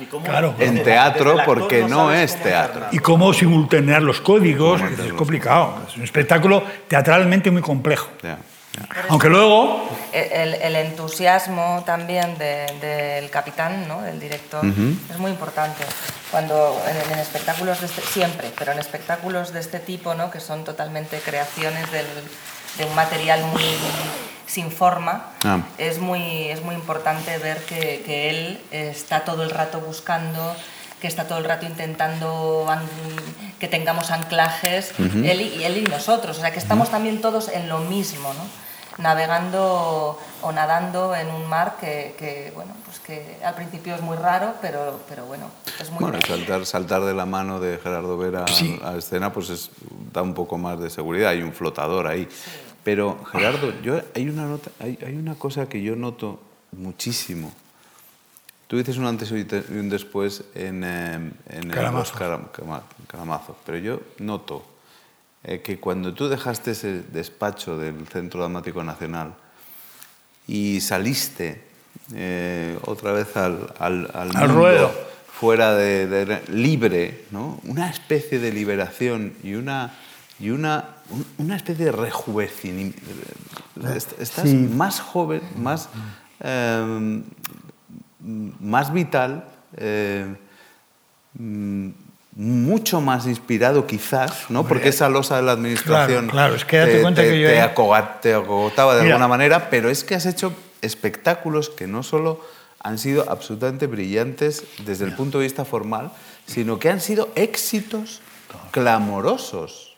[0.59, 2.87] en teatro porque no, es teatro.
[2.91, 5.77] Y cómo simultanear los códigos, es complicado.
[5.87, 8.09] Es un espectáculo teatralmente muy complejo.
[9.07, 9.87] Aunque luego...
[10.11, 14.01] El, entusiasmo también del capitán, ¿no?
[14.01, 14.65] del director,
[15.09, 15.85] es muy importante.
[16.31, 16.81] Cuando
[17.13, 20.29] en, espectáculos de este, siempre, pero en espectáculos de este tipo, ¿no?
[20.31, 23.63] que son totalmente creaciones de un material muy
[24.51, 25.59] sin forma, ah.
[25.77, 30.55] es, muy, es muy importante ver que, que él está todo el rato buscando
[30.99, 32.67] que está todo el rato intentando
[33.57, 37.69] que tengamos anclajes, él, y, él y nosotros, o sea que estamos también todos en
[37.69, 38.43] lo mismo, ¿no?
[39.01, 44.53] navegando o nadando en un mar que, bueno, pues que al principio es muy raro,
[44.61, 45.45] pero, pero bueno,
[45.79, 48.45] es muy Bueno, saltar, saltar de la mano de Gerardo Vera
[48.83, 49.71] a, escena pues es,
[50.13, 52.27] da un poco más de seguridad, hay un flotador ahí.
[52.83, 57.53] Pero Gerardo, yo, hay, una nota, hay, hay una cosa que yo noto muchísimo.
[58.67, 59.35] Tú dices un antes y
[59.73, 64.65] un después en, em, en Caramazo, pero yo noto
[65.43, 69.33] eh, que cuando tú dejaste ese despacho del Centro Dramático Nacional
[70.47, 71.63] y saliste
[72.13, 74.91] eh, otra vez al, al, al, ruedo,
[75.27, 77.59] fuera de, libre, ¿no?
[77.63, 79.93] una especie de liberación y una,
[80.41, 80.85] y una,
[81.37, 82.99] una especie de rejuvenecimiento.
[84.19, 85.89] Estás más joven, más...
[86.43, 87.23] Em,
[88.23, 89.45] más vital,
[89.77, 90.35] eh,
[91.33, 91.89] mm,
[92.35, 94.65] mucho más inspirado quizás, ¿no?
[94.65, 98.95] porque esa losa de la administración claro, es que te, cuenta que yo te, acogotaba
[98.95, 102.41] de alguna manera, pero es que has hecho espectáculos que no solo
[102.79, 106.11] han sido absolutamente brillantes desde el punto de vista formal,
[106.45, 108.21] sino que han sido éxitos
[108.71, 109.90] clamorosos.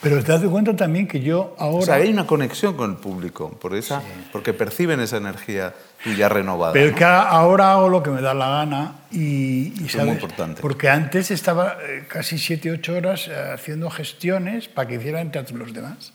[0.00, 1.78] Pero te das cuenta también que yo ahora...
[1.78, 4.02] O sea, hay una conexión con el público, por esa,
[4.32, 6.72] porque perciben esa energía tuya renovada.
[6.72, 10.60] Pero que ahora hago lo que me da la gana y, y es muy importante.
[10.62, 15.56] Porque antes estaba eh, casi 7, 8 horas eh, haciendo gestiones para que hicieran teatro
[15.56, 16.12] los demás.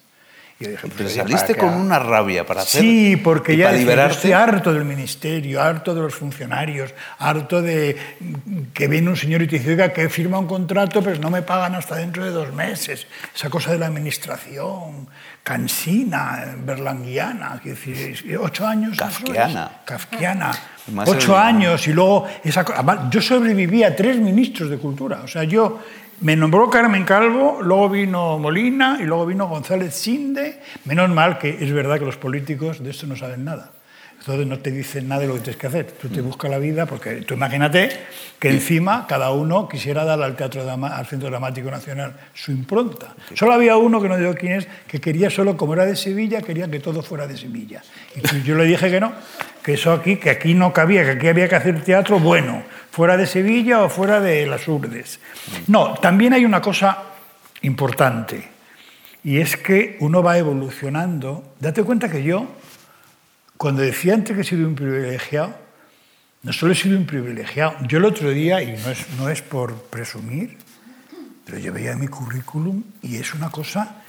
[0.97, 2.81] Pero saliste con una rabia para hacer.
[2.81, 7.97] Sí, porque ya estoy harto del ministerio, harto de los funcionarios, harto de
[8.73, 11.41] que viene un señor y te dice, oiga, que firma un contrato, pero no me
[11.41, 13.07] pagan hasta dentro de dos meses.
[13.35, 15.07] Esa cosa de la administración,
[15.43, 18.97] cansina, berlanguiana, decir, ocho años.
[18.97, 19.71] Kafkiana.
[19.85, 20.51] Kafkiana.
[21.05, 22.65] Ocho años y luego esa
[23.09, 25.21] Yo sobreviví a tres ministros de cultura.
[25.23, 25.79] O sea, yo
[26.21, 30.61] me nombró Carmen Calvo, luego vino Molina y luego vino González Sinde.
[30.85, 33.71] Menos mal que es verdad que los políticos de esto no saben nada.
[34.25, 35.91] Entonces no te dicen nada de lo que tienes que hacer.
[35.91, 36.25] Tú te mm.
[36.25, 37.89] buscas la vida porque tú imagínate
[38.39, 43.13] que encima cada uno quisiera dar al Teatro al Centro Dramático Nacional su impronta.
[43.33, 46.41] Solo había uno que no digo quién es, que quería solo, como era de Sevilla,
[46.41, 47.83] quería que todo fuera de Sevilla.
[48.15, 49.11] Y yo le dije que no,
[49.63, 53.17] que eso aquí, que aquí no cabía, que aquí había que hacer teatro bueno, fuera
[53.17, 55.19] de Sevilla o fuera de las Urdes.
[55.67, 57.03] No, también hay una cosa
[57.61, 58.49] importante,
[59.23, 61.55] y es que uno va evolucionando.
[61.59, 62.47] Date cuenta que yo
[63.57, 65.55] cuando decía antes que he sido un privilegiado,
[66.41, 67.75] no solo he sido un privilegiado.
[67.87, 70.57] Yo el otro día, y no es, no es por presumir,
[71.45, 74.02] pero yo veía mi currículum y es una cosa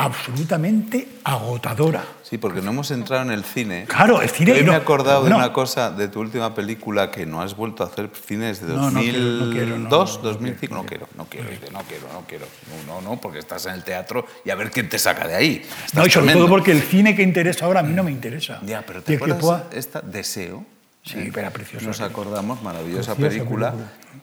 [0.00, 2.02] absolutamente agotadora.
[2.22, 3.84] Sí, porque no hemos entrado en el cine.
[3.86, 4.56] Claro, el cine...
[4.56, 7.82] Yo me he acordado de una cosa, de tu última película, que no has vuelto
[7.82, 10.74] a hacer cines de 2002, 2005.
[10.74, 12.46] No quiero, no quiero, no quiero, no quiero.
[12.86, 15.62] No, no, porque estás en el teatro y a ver quién te saca de ahí.
[15.92, 18.60] no, y sobre todo porque el cine que interesa ahora a mí no me interesa.
[18.64, 20.64] Ya, pero ¿te acuerdas esta Deseo?
[21.02, 21.86] Sí, pero preciosa.
[21.86, 23.74] Nos acordamos, maravillosa película.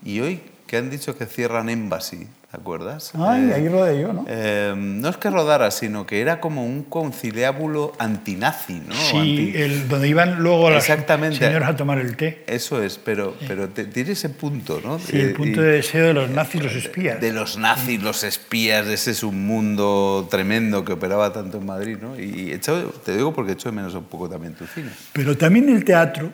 [0.03, 3.11] Y hoy que han dicho que cierran Embassy, ¿te acuerdas?
[3.15, 4.25] Ay, ahí rodé yo, ¿no?
[4.27, 8.95] Eh, no es que rodara, sino que era como un conciliábulo antinazi, ¿no?
[8.95, 12.45] Sí, el, donde iban luego las señoras a tomar el té.
[12.47, 14.97] Eso es, pero, pero tiene ese punto, ¿no?
[14.99, 17.19] Sí, el punto de deseo de los nazis, los espías.
[17.19, 21.97] De los nazis, los espías, ese es un mundo tremendo que operaba tanto en Madrid,
[22.01, 22.17] ¿no?
[22.17, 22.57] Y
[23.03, 24.89] te digo porque echo de menos un poco también tu cine.
[25.11, 26.31] Pero también el teatro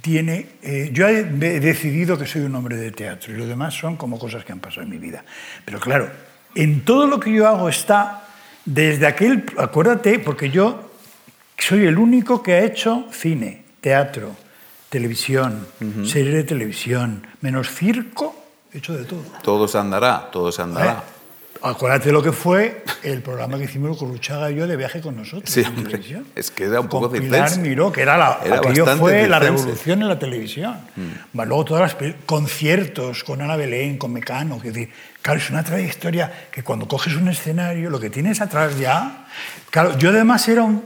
[0.00, 0.46] tiene...
[0.62, 4.18] Eh, yo he decidido que soy un hombre de teatro y lo demás son como
[4.18, 5.24] cosas que han pasado en mi vida.
[5.64, 6.10] Pero claro,
[6.54, 8.28] en todo lo que yo hago está
[8.64, 9.44] desde aquel...
[9.56, 10.90] Acuérdate, porque yo
[11.58, 14.36] soy el único que ha hecho cine, teatro,
[14.88, 15.66] televisión,
[16.04, 18.36] serie de televisión, menos circo,
[18.72, 19.22] he hecho de todo.
[19.42, 20.92] Todo se andará, todo se andará.
[20.92, 21.13] ¿Eh?
[21.66, 25.16] Acuérdate lo que fue el programa que hicimos con Luchaga y yo de viaje con
[25.16, 26.26] nosotros sí, en televisión.
[26.36, 30.02] Es que era un poco con Pilar Miró, que era la, aquello fue la revolución
[30.02, 30.76] en la televisión.
[30.94, 31.40] Mm.
[31.40, 34.60] Luego todos los conciertos con Ana Belén, con Mecano.
[34.60, 34.90] Que decir,
[35.22, 39.26] claro, es una trayectoria que cuando coges un escenario, lo que tienes atrás ya.
[39.70, 40.84] Claro, yo además era un.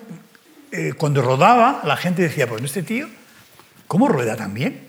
[0.71, 3.09] Eh, cuando rodaba, la gente decía, pues este tío,
[3.89, 4.81] ¿cómo rueda tan bien?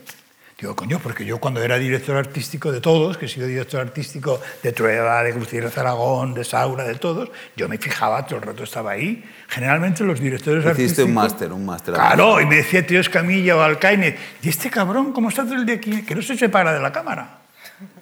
[0.59, 4.41] Digo, coño, porque yo cuando era director artístico de todos, que he sido director artístico
[4.61, 8.63] de Trueba, de Gutiérrez Aragón, de Saura, de todos, yo me fijaba, todo el rato
[8.63, 9.23] estaba ahí.
[9.47, 11.07] Generalmente los directores Hiciste artísticos...
[11.07, 11.93] un máster, un máster.
[11.93, 15.65] Claro, y me decía tío Escamilla o Alcaine, ¿y este cabrón cómo está todo el
[15.65, 16.01] día aquí?
[16.01, 17.37] Que no se separa de la cámara.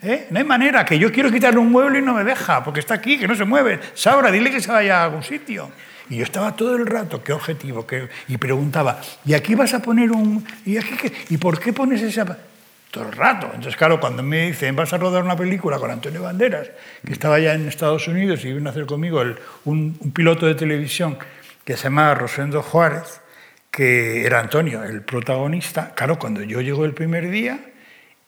[0.02, 0.26] ¿Eh?
[0.32, 2.96] No hay manera, que yo quiero quitarle un mueble y no me deja, porque está
[2.96, 3.80] aquí, que no se mueve.
[3.94, 5.70] Saura, dile que se vaya a algún sitio.
[6.10, 7.86] Y yo estaba todo el rato, ¿qué objetivo?
[7.86, 8.08] ¿Qué?
[8.28, 10.46] Y preguntaba, ¿y aquí vas a poner un...
[10.66, 11.12] ¿Y, aquí qué?
[11.30, 12.38] ¿Y por qué pones esa...?
[12.92, 13.48] Todo el rato.
[13.48, 16.70] Entonces, claro, cuando me dicen, vas a rodar una película con Antonio Banderas,
[17.06, 19.22] que estaba ya en Estados Unidos y vino a hacer conmigo
[19.66, 21.18] un, piloto de televisión
[21.66, 23.20] que se llamaba Rosendo Juárez,
[23.70, 27.60] que era Antonio, el protagonista, claro, cuando yo llego el primer día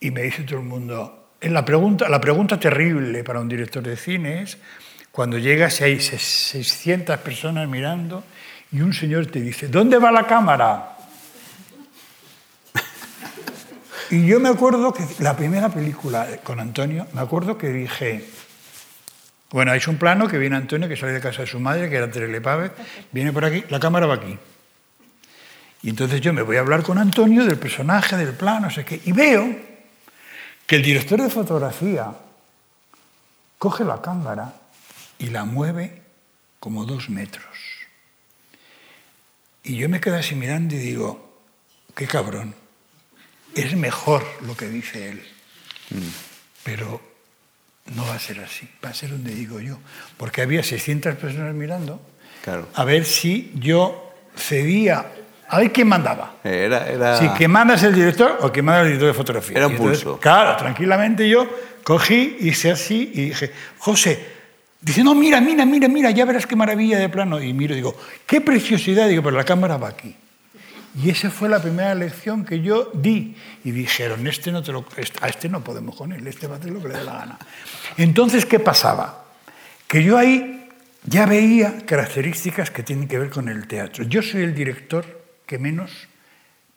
[0.01, 3.95] y me dice todo el mundo, la pregunta, la pregunta terrible para un director de
[3.95, 4.57] cine es,
[5.11, 8.23] cuando llegas y hay 600 personas mirando
[8.71, 10.97] y un señor te dice, ¿dónde va la cámara?
[14.11, 18.25] Y yo me acuerdo que la primera película con Antonio, me acuerdo que dije,
[19.51, 21.95] bueno, hay un plano que viene Antonio, que sale de casa de su madre, que
[21.95, 22.71] era Terele Pávez,
[23.11, 24.37] viene por aquí, la cámara va aquí.
[25.81, 28.83] Y entonces yo me voy a hablar con Antonio del personaje, del plano, no sé
[28.83, 29.55] qué, y veo
[30.67, 32.11] que el director de fotografía
[33.57, 34.53] coge la cámara
[35.19, 36.01] y la mueve
[36.59, 37.45] como dos metros.
[39.63, 41.39] Y yo me quedo así mirando y digo,
[41.95, 42.55] qué cabrón,
[43.53, 45.23] es mejor lo que dice él.
[45.91, 46.09] Mm.
[46.63, 47.01] Pero
[47.95, 49.77] no va a ser así, va a ser donde digo yo.
[50.17, 52.01] Porque había 600 personas mirando
[52.73, 55.05] a ver si yo cedía
[55.51, 56.35] a ver quién mandaba.
[56.43, 57.17] Era, era...
[57.17, 59.57] Si que mandas el director o que manda el director de fotografía.
[59.57, 60.19] Era un pulso.
[60.19, 61.47] Claro, tranquilamente yo
[61.83, 64.38] cogí, hice así y dije, José,
[64.81, 67.41] Dice, no, mira, mira, mira, mira, ya verás qué maravilla de plano.
[67.41, 69.09] Y miro y digo, qué preciosidad.
[69.09, 70.15] Digo, pero la cámara va aquí.
[70.95, 73.35] Y esa fue la primera lección que yo di.
[73.63, 74.85] Y dijeron, este no te lo,
[75.21, 77.13] a este no podemos con él, este va a hacer lo que le dé la
[77.13, 77.39] gana.
[77.97, 79.25] Entonces, ¿qué pasaba?
[79.87, 80.69] Que yo ahí
[81.03, 84.03] ya veía características que tienen que ver con el teatro.
[84.05, 85.05] Yo soy el director
[85.45, 85.91] que menos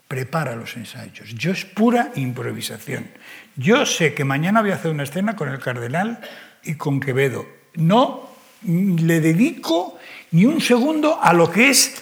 [0.09, 1.31] prepara los ensayos.
[1.35, 3.09] Yo es pura improvisación.
[3.57, 6.21] Yo sé que mañana voy a hacer una escena con el cardenal
[6.63, 7.62] y con Quevedo.
[7.75, 8.31] No
[8.65, 9.99] le dedico
[10.31, 11.95] ni un segundo a lo que es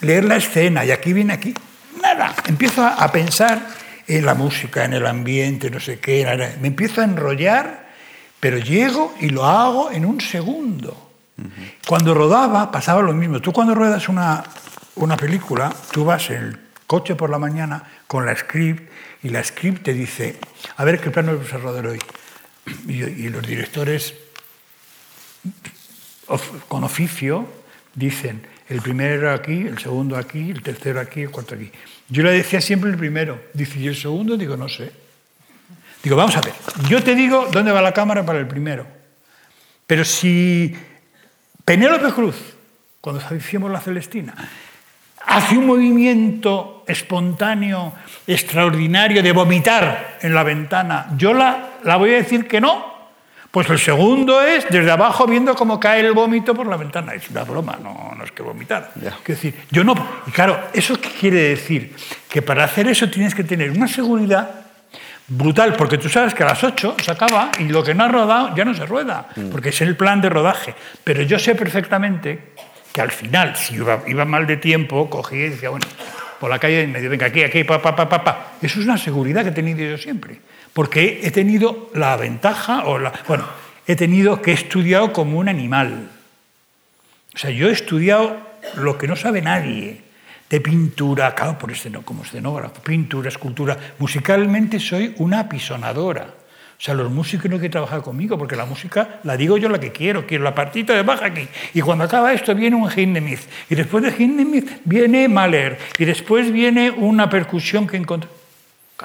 [0.00, 1.54] leer la escena y aquí viene aquí.
[2.02, 2.34] Nada.
[2.46, 3.60] Empiezo a pensar
[4.06, 6.24] en la música, en el ambiente, no sé qué.
[6.60, 7.88] Me empiezo a enrollar,
[8.40, 11.10] pero llego y lo hago en un segundo.
[11.86, 13.40] Cuando rodaba pasaba lo mismo.
[13.40, 14.42] Tú cuando ruedas una,
[14.96, 18.90] una película, tú vas en el coche por la mañana con la script
[19.22, 20.36] y la script te dice,
[20.76, 21.98] a ver qué plano vamos a rodar hoy.
[22.86, 24.14] Y, los directores
[26.68, 27.48] con oficio
[27.94, 31.70] dicen, el primero aquí, el segundo aquí, el tercero aquí, el cuarto aquí.
[32.08, 33.40] Yo le decía siempre el primero.
[33.54, 34.36] Dice, ¿y el segundo?
[34.36, 34.92] Digo, no sé.
[36.02, 36.52] Digo, vamos a ver.
[36.88, 38.86] Yo te digo dónde va la cámara para el primero.
[39.86, 40.76] Pero si
[41.64, 42.36] Penélope Cruz,
[43.00, 44.34] cuando hicimos la Celestina,
[45.24, 47.94] hace un movimiento espontáneo,
[48.26, 52.87] extraordinario, de vomitar en la ventana, yo la, la voy a decir que no.
[53.58, 57.14] Pues el segundo es desde abajo viendo cómo cae el vómito por la ventana.
[57.14, 58.92] Es una broma, no, no es que vomitar.
[59.26, 59.96] decir, yo no.
[60.28, 61.92] Y claro, ¿eso qué quiere decir?
[62.28, 64.48] Que para hacer eso tienes que tener una seguridad
[65.26, 68.08] brutal, porque tú sabes que a las 8 se acaba y lo que no ha
[68.08, 69.48] rodado ya no se rueda, mm.
[69.48, 70.76] porque es el plan de rodaje.
[71.02, 72.52] Pero yo sé perfectamente
[72.92, 75.86] que al final, si iba, mal de tiempo, cogía y decía, bueno,
[76.38, 78.52] por la calle y me venga, aquí, aquí, pa, pa, pa, pa, pa.
[78.62, 80.38] Eso es una seguridad que he tenido yo siempre,
[80.78, 83.44] porque he tenido la ventaja, o la, bueno,
[83.84, 86.08] he tenido que he estudiado como un animal.
[87.34, 88.36] O sea, yo he estudiado
[88.76, 90.00] lo que no sabe nadie
[90.48, 93.76] de pintura, claro, por esceno, como escenógrafo, pintura, escultura.
[93.98, 96.26] Musicalmente soy una apisonadora.
[96.78, 99.80] O sea, los músicos no que trabajar conmigo, porque la música la digo yo la
[99.80, 101.48] que quiero, quiero la partita de baja aquí.
[101.74, 103.40] Y cuando acaba esto viene un Hindemith.
[103.68, 105.76] Y después de Hindemith viene Mahler.
[105.98, 108.37] Y después viene una percusión que encontré.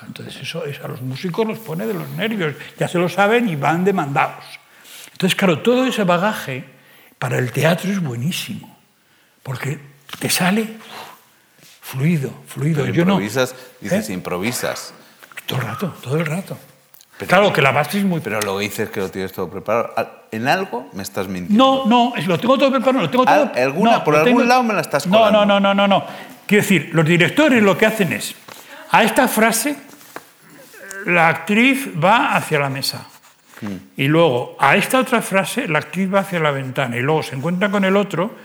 [0.02, 3.48] Entonces eso, eso a los músicos los pone de los nervios, ya se lo saben
[3.48, 4.44] y van demandados.
[5.12, 6.66] Entonces, claro, todo ese bagaje
[7.20, 8.76] para el teatro es buenísimo,
[9.44, 9.80] porque
[10.20, 10.68] te sale
[11.82, 12.86] fluido, fluido.
[12.88, 14.14] Yo improvisas, dices, ¿Eh?
[14.14, 14.94] improvisas.
[15.46, 16.58] Todo el rato, todo el rato.
[17.28, 18.20] claro, que la base es muy...
[18.22, 19.94] Pero lo dices que lo tienes todo preparado.
[20.32, 21.84] ¿En algo me estás mintiendo?
[21.86, 23.02] No, no, lo tengo todo preparado.
[23.02, 23.52] Lo tengo todo...
[23.56, 25.32] ¿Alguna, ¿Por algún lado me la estás colando?
[25.32, 26.06] No, no, no, no, no.
[26.48, 28.36] Quiero decir, los directores lo que hacen es,
[28.94, 29.76] a esta frase,
[31.08, 33.08] la actriz va hacia la mesa.
[33.60, 33.76] Hmm.
[33.98, 36.96] Y luego, a esta otra frase, la actriz va hacia la ventana.
[36.96, 38.36] Y luego se encuentra con el otro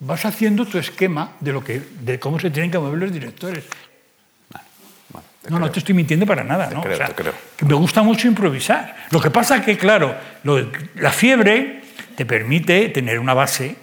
[0.00, 3.64] vas haciendo tu esquema de, lo que, de cómo se tienen que mover los directores.
[5.48, 6.70] no, no te estoy mintiendo para nada.
[6.70, 6.82] ¿no?
[6.82, 9.06] me gusta mucho improvisar.
[9.10, 10.14] Lo que pasa es que, claro,
[10.96, 11.82] la fiebre
[12.14, 13.76] te permite tener una base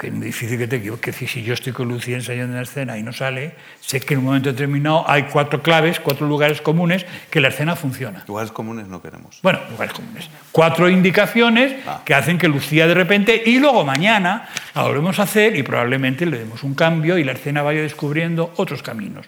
[0.00, 1.14] que es muy difícil que te equivoques.
[1.14, 4.26] Si yo estoy con Lucía ensayando una escena y no sale, sé que en un
[4.26, 8.24] momento determinado hay cuatro claves, cuatro lugares comunes que la escena funciona.
[8.26, 9.38] Lugares comunes no queremos.
[9.42, 10.30] Bueno, lugares comunes.
[10.52, 12.00] Cuatro indicaciones ah.
[12.02, 16.24] que hacen que Lucía de repente, y luego mañana la volvemos a hacer y probablemente
[16.24, 19.26] le demos un cambio y la escena vaya descubriendo otros caminos.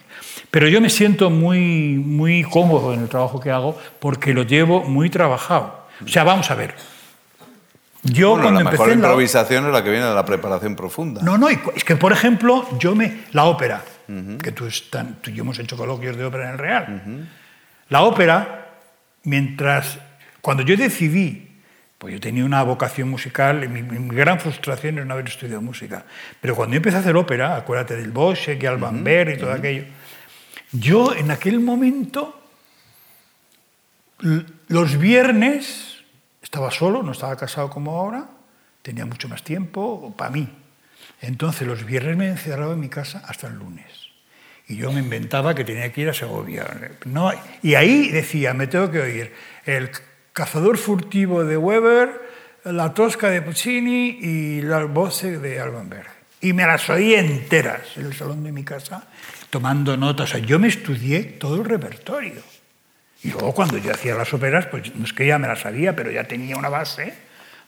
[0.49, 4.81] Pero yo me siento muy, muy cómodo en el trabajo que hago porque lo llevo
[4.83, 5.85] muy trabajado.
[6.03, 6.73] O sea, vamos a ver.
[8.03, 11.21] Yo cuando la mejor improvisación es la que viene de la preparación profunda.
[11.21, 13.81] No, no, es que por ejemplo, yo me la ópera,
[14.41, 17.27] que tú, están, tú, y yo hemos hecho coloquios de ópera en el Real.
[17.89, 18.67] La ópera,
[19.23, 19.97] mientras
[20.41, 21.49] cuando yo decidí,
[21.97, 26.03] pues yo tenía una vocación musical, mi, mi, gran frustración es no haber estudiado música,
[26.41, 29.53] pero cuando yo empecé a hacer ópera, acuérdate del Bosch, y Alban Berg y todo
[29.53, 29.85] aquello,
[30.73, 32.41] yo en aquel momento
[34.67, 35.92] los viernes
[36.53, 38.27] estaba solo, no estaba casado como ahora,
[38.83, 40.47] tenía mucho más tiempo para mí.
[41.19, 43.87] Entonces los viernes me encerraba en mi casa hasta el lunes.
[44.67, 46.67] Y yo me inventaba que tenía que ir a Segovia.
[47.05, 47.31] No,
[47.63, 49.33] y ahí decía, me tengo que oír
[49.65, 49.89] el
[50.31, 52.21] cazador furtivo de Weber,
[52.65, 56.11] la tosca de Puccini y la voce de Alban Berg.
[56.39, 59.07] Y me las oí enteras en el salón de mi casa,
[59.49, 60.35] tomando notas.
[60.35, 62.52] O yo me estudié todo el repertorio.
[63.23, 65.95] Y luego cuando yo hacía las óperas, pues no es que ya me las sabía,
[65.95, 67.13] pero ya tenía una base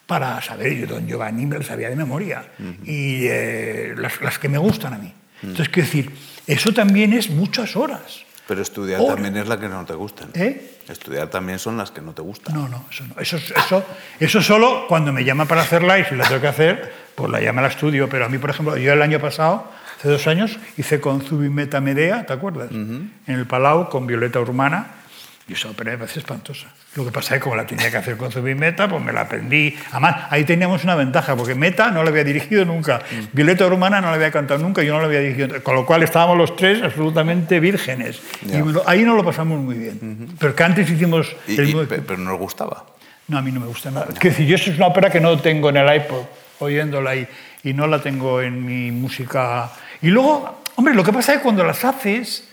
[0.06, 2.45] para saber, yo Don Giovanni me lo sabía de memoria,
[2.84, 5.12] y eh, las, que me gustan a mí.
[5.41, 6.12] Entonces, quiero decir,
[6.45, 8.24] eso también es muchas horas.
[8.47, 10.30] Pero estudiar también es la que no te gustan.
[10.36, 10.78] ¿Eh?
[10.88, 12.53] Estudiar también son las que no te gustan.
[12.53, 13.20] No, no, eso no.
[13.20, 13.84] Eso, eso,
[14.20, 17.41] eso solo cuando me llama para hacer live y la tengo que hacer, pues la
[17.41, 18.08] llama al estudio.
[18.08, 21.82] Pero a mí, por ejemplo, yo el año pasado, hace dos años, hice con Zubimeta
[21.82, 22.70] Medea, ¿te acuerdas?
[22.72, 25.05] En el Palau con Violeta Urbana
[25.48, 26.68] Y esa ópera me parece espantosa.
[26.96, 29.22] Lo que pasa es que como la tenía que hacer con Meta, pues me la
[29.22, 29.78] aprendí.
[29.91, 32.98] Además, ahí teníamos una ventaja, porque Meta no la había dirigido nunca.
[33.12, 33.26] Mm.
[33.32, 35.62] Violeta Romana no la había cantado nunca, yo no la había dirigido.
[35.62, 38.22] Con lo cual estábamos los tres absolutamente vírgenes.
[38.43, 38.54] Y
[38.88, 40.30] ahí no lo pasamos muy bien.
[40.39, 41.36] Pero que antes hicimos...
[41.46, 42.84] pero nos gustaba.
[43.28, 44.08] No, a mí no me gusta nada.
[44.12, 46.24] Es decir, yo eso es una ópera que no tengo en el iPod,
[46.60, 47.28] oyéndola y,
[47.64, 49.70] y no la tengo en mi música.
[50.02, 52.50] Y luego, hombre, lo que pasa es que cuando las haces...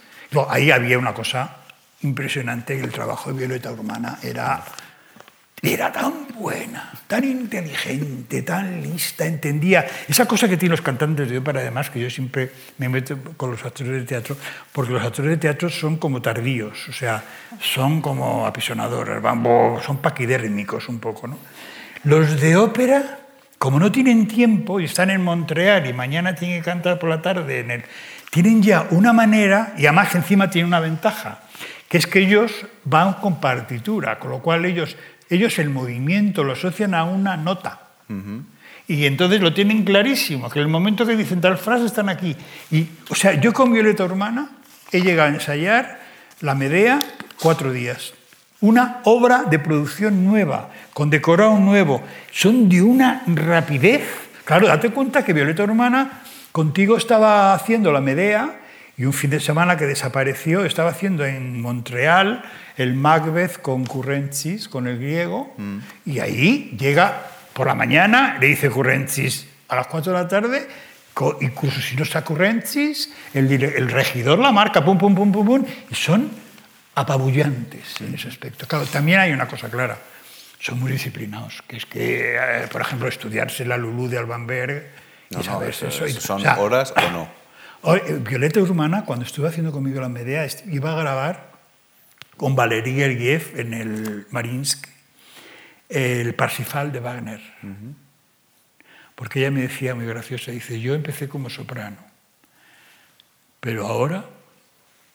[0.51, 1.62] ahí había una cosa
[2.03, 4.63] impresionante que el trabajo de Violeta Urbana era,
[5.61, 11.39] era tan buena, tan inteligente, tan lista, entendía esa cosa que tienen los cantantes de
[11.39, 14.37] ópera, además, que yo siempre me meto con los actores de teatro,
[14.73, 17.23] porque los actores de teatro son como tardíos, o sea,
[17.61, 19.23] son como apisonadores,
[19.85, 21.29] son paquidérmicos un poco.
[21.29, 21.39] ¿no?
[22.05, 23.21] Los de ópera,
[23.59, 27.23] como no tienen tiempo y están en Montreal y mañana tienen que cantar por la
[27.23, 27.85] tarde, en el,
[28.33, 31.43] tienen ya una manera, y además encima tienen una ventaja,
[31.93, 32.51] que es que ellos
[32.85, 34.97] van con partitura, con lo cual ellos,
[35.29, 37.81] ellos el movimiento lo asocian a una nota.
[38.89, 42.35] Y entonces lo tienen clarísimo, que en el momento que dicen tal frase están aquí.
[42.71, 44.53] Y, o sea, yo con Violeta Urbana
[44.91, 46.01] he llegado a ensayar
[46.41, 46.99] la Medea
[47.39, 48.15] cuatro días.
[48.63, 52.03] Una obra de producción nueva, con decorado nuevo.
[52.31, 54.01] Son de una rapidez.
[54.47, 56.23] Claro, date cuenta que Violeta Urbana
[56.53, 58.62] contigo estaba haciendo la Medea
[59.03, 62.45] y un fin de semana que desapareció, estaba haciendo en Montreal
[62.77, 65.79] el Macbeth con Currentzis, con el griego, mm.
[66.07, 70.69] y ahí llega por la mañana, le dice Currentzis a las 4 de la tarde,
[71.41, 75.67] incluso si no está Currentzis, el, el regidor la marca, pum, pum, pum, pum, pum,
[75.91, 76.31] y son
[76.95, 78.69] apabullantes en ese aspecto.
[78.69, 79.99] Claro, también hay una cosa clara,
[80.61, 84.87] son muy disciplinados, que es que, eh, por ejemplo, estudiarse la Lulú de Albanberg
[85.29, 85.91] y no, saber eso.
[85.91, 87.42] ¿Son horas o no?
[87.85, 91.53] Eh, Violeta Urbana, cuando estuve haciendo conmigo la Medea, iba a grabar
[92.37, 94.91] con Valery Gergiev en el Marinsky
[95.89, 97.41] el Parsifal de Wagner.
[99.15, 101.99] Porque ella me decía muy graciosa, dice, yo empecé como soprano,
[103.61, 104.25] pero ahora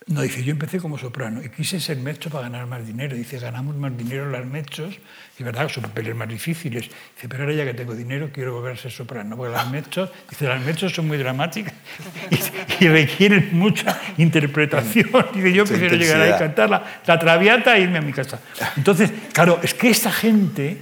[0.08, 3.18] no, dice, yo empecé como soprano y quise ser mezzo para ganar más dinero.
[3.18, 4.98] Dice, ganamos más dinero las mechos,
[5.38, 6.84] y verdad, son papeles más difíciles.
[6.84, 10.10] Dice, pero ahora ya que tengo dinero quiero volver a ser soprano, porque las mechos,
[10.30, 11.74] dice, las mechos son muy dramáticas
[12.80, 15.10] y, requieren mucha interpretación.
[15.34, 18.40] Dice, yo prefiero llegar ahí, cantar la, la traviata e irme a mi casa.
[18.78, 20.78] Entonces, claro, es que esta gente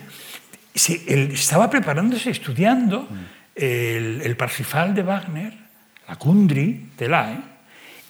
[1.07, 3.07] él estaba preparándose, estudiando
[3.55, 5.53] el, el Parsifal de Wagner,
[6.07, 7.54] la Kundry de la, ¿eh?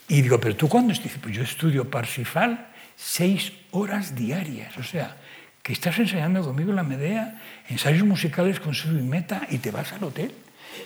[0.08, 5.18] Y digo, pero tú cuándo dices, pues yo estudio Parsifal seis horas diarias, o sea,
[5.62, 9.94] que estás enseñando conmigo la Medea, ensayos musicales con su y meta y te vas
[9.94, 10.34] al hotel.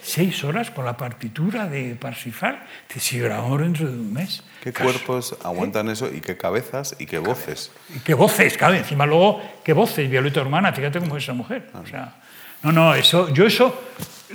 [0.03, 4.43] Seis horas con la partitura de Parsifal, te sigue grabamos dentro de un mes.
[4.61, 7.71] ¿Qué cuerpos aguantan eso y qué cabezas y qué voces?
[7.93, 11.71] Y qué voces, claro, encima luego, qué voces, Violeta Hermana, fíjate cómo es esa mujer.
[11.73, 12.15] O sea,
[12.61, 13.81] no, no, eso, yo eso,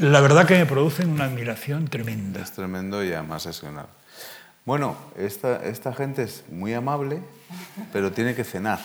[0.01, 2.43] la verdad que me produce una admiración tremenda.
[2.43, 3.87] Es tremendo y además es excepcional.
[4.67, 7.19] Bueno, esta, esta gente es muy amable,
[7.93, 8.79] pero tiene que cenar.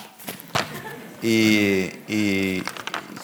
[1.24, 2.64] Y, y,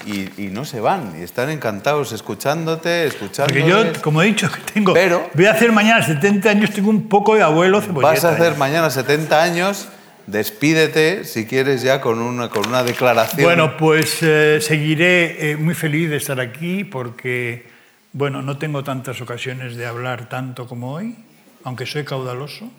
[0.05, 3.53] y, no se van, y están encantados escuchándote, escuchando.
[3.53, 4.93] Porque yo, como he dicho, tengo.
[4.93, 8.13] Pero, voy a hacer mañana 70 años, tengo un poco de abuelo cebolleta.
[8.13, 9.89] Vas a hacer mañana 70 años,
[10.25, 13.43] despídete, si quieres, ya con una, con una declaración.
[13.43, 17.67] Bueno, pues eh, seguiré eh, muy feliz de estar aquí, porque,
[18.13, 21.17] bueno, no tengo tantas ocasiones de hablar tanto como hoy
[21.65, 22.71] aunque soy caudaloso,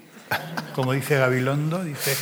[0.74, 2.16] como dice Gabilondo, dice,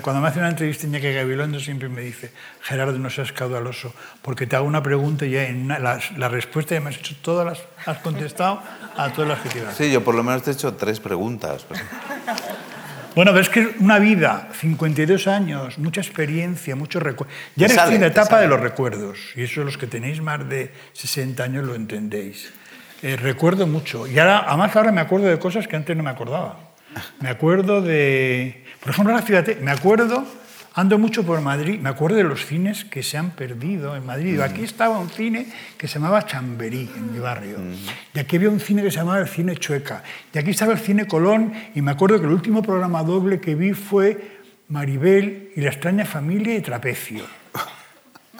[0.00, 3.92] cuando me hace una entrevista que Gabilondo siempre me dice, Gerardo, no seas caudaloso,
[4.22, 7.46] porque te hago una pregunta y ya en la, respuesta ya me has hecho todas
[7.46, 8.62] las, has contestado
[8.96, 11.64] a todas las que te Sí, yo por lo menos te he hecho tres preguntas.
[11.64, 11.80] Pues.
[13.14, 17.36] Bueno, pero es que una vida, 52 años, mucha experiencia, muchos recuerdos.
[17.54, 20.72] Ya estoy en la etapa de los recuerdos, y eso los que tenéis más de
[20.94, 22.52] 60 años lo entendéis.
[23.04, 24.06] Eh, recuerdo mucho.
[24.06, 26.58] Y ahora, además ahora me acuerdo de cosas que antes no me acordaba.
[27.20, 28.64] Me acuerdo de...
[28.80, 30.24] Por ejemplo, ahora fíjate, me acuerdo,
[30.72, 34.40] ando mucho por Madrid, me acuerdo de los cines que se han perdido en Madrid.
[34.40, 37.58] Aquí estaba un cine que se llamaba Chamberí, en mi barrio.
[38.14, 40.02] Y aquí había un cine que se llamaba el Cine Chueca.
[40.32, 43.54] Y aquí estaba el Cine Colón, y me acuerdo que el último programa doble que
[43.54, 47.26] vi fue Maribel y la extraña familia de Trapecio.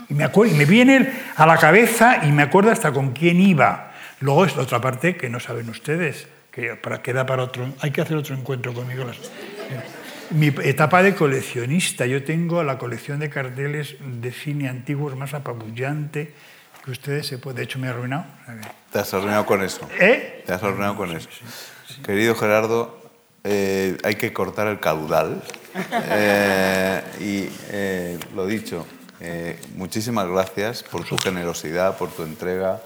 [0.08, 3.40] Y me, acuerdo, y me viene a la cabeza y me acuerdo hasta con quién
[3.40, 3.93] iba.
[4.20, 7.90] Luego es la otra parte que no saben ustedes, que para, queda para otro, hay
[7.90, 9.04] que hacer otro encuentro conmigo.
[10.30, 16.32] Mi etapa de coleccionista, yo tengo la colección de carteles de cine antiguos más apabullante
[16.84, 17.58] que ustedes se puede.
[17.58, 18.24] De hecho, me he arruinado.
[18.92, 19.88] Te has arruinado con eso.
[19.98, 20.42] ¿Eh?
[20.46, 21.28] Te has arruinado con eso.
[22.04, 23.04] Querido Gerardo,
[23.46, 25.42] eh, hay que cortar el caudal.
[26.10, 28.86] Eh, y eh, lo dicho,
[29.74, 32.80] muchísimas gracias por tu generosidad, por tu entrega,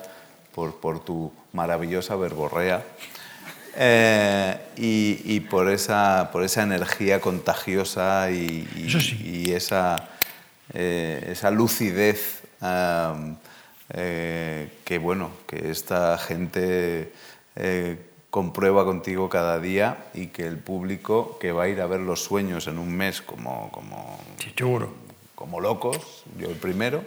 [0.59, 2.85] por, por tu maravillosa verborrea.
[4.77, 8.67] y, por, esa, por esa energía contagiosa y,
[9.23, 10.09] y esa,
[10.75, 12.43] esa lucidez
[13.89, 17.13] que, bueno, que esta gente
[18.31, 22.25] comprueba contigo cada día y que el público que va a ir a ver los
[22.25, 24.19] sueños en un mes como, como,
[25.37, 27.05] como locos, yo el primero,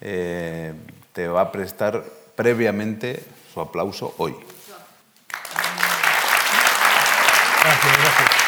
[0.00, 0.72] eh,
[1.12, 2.04] te va a prestar
[2.40, 3.22] previamente
[3.52, 4.34] su aplauso hoy.
[7.62, 8.39] Gracias, gracias.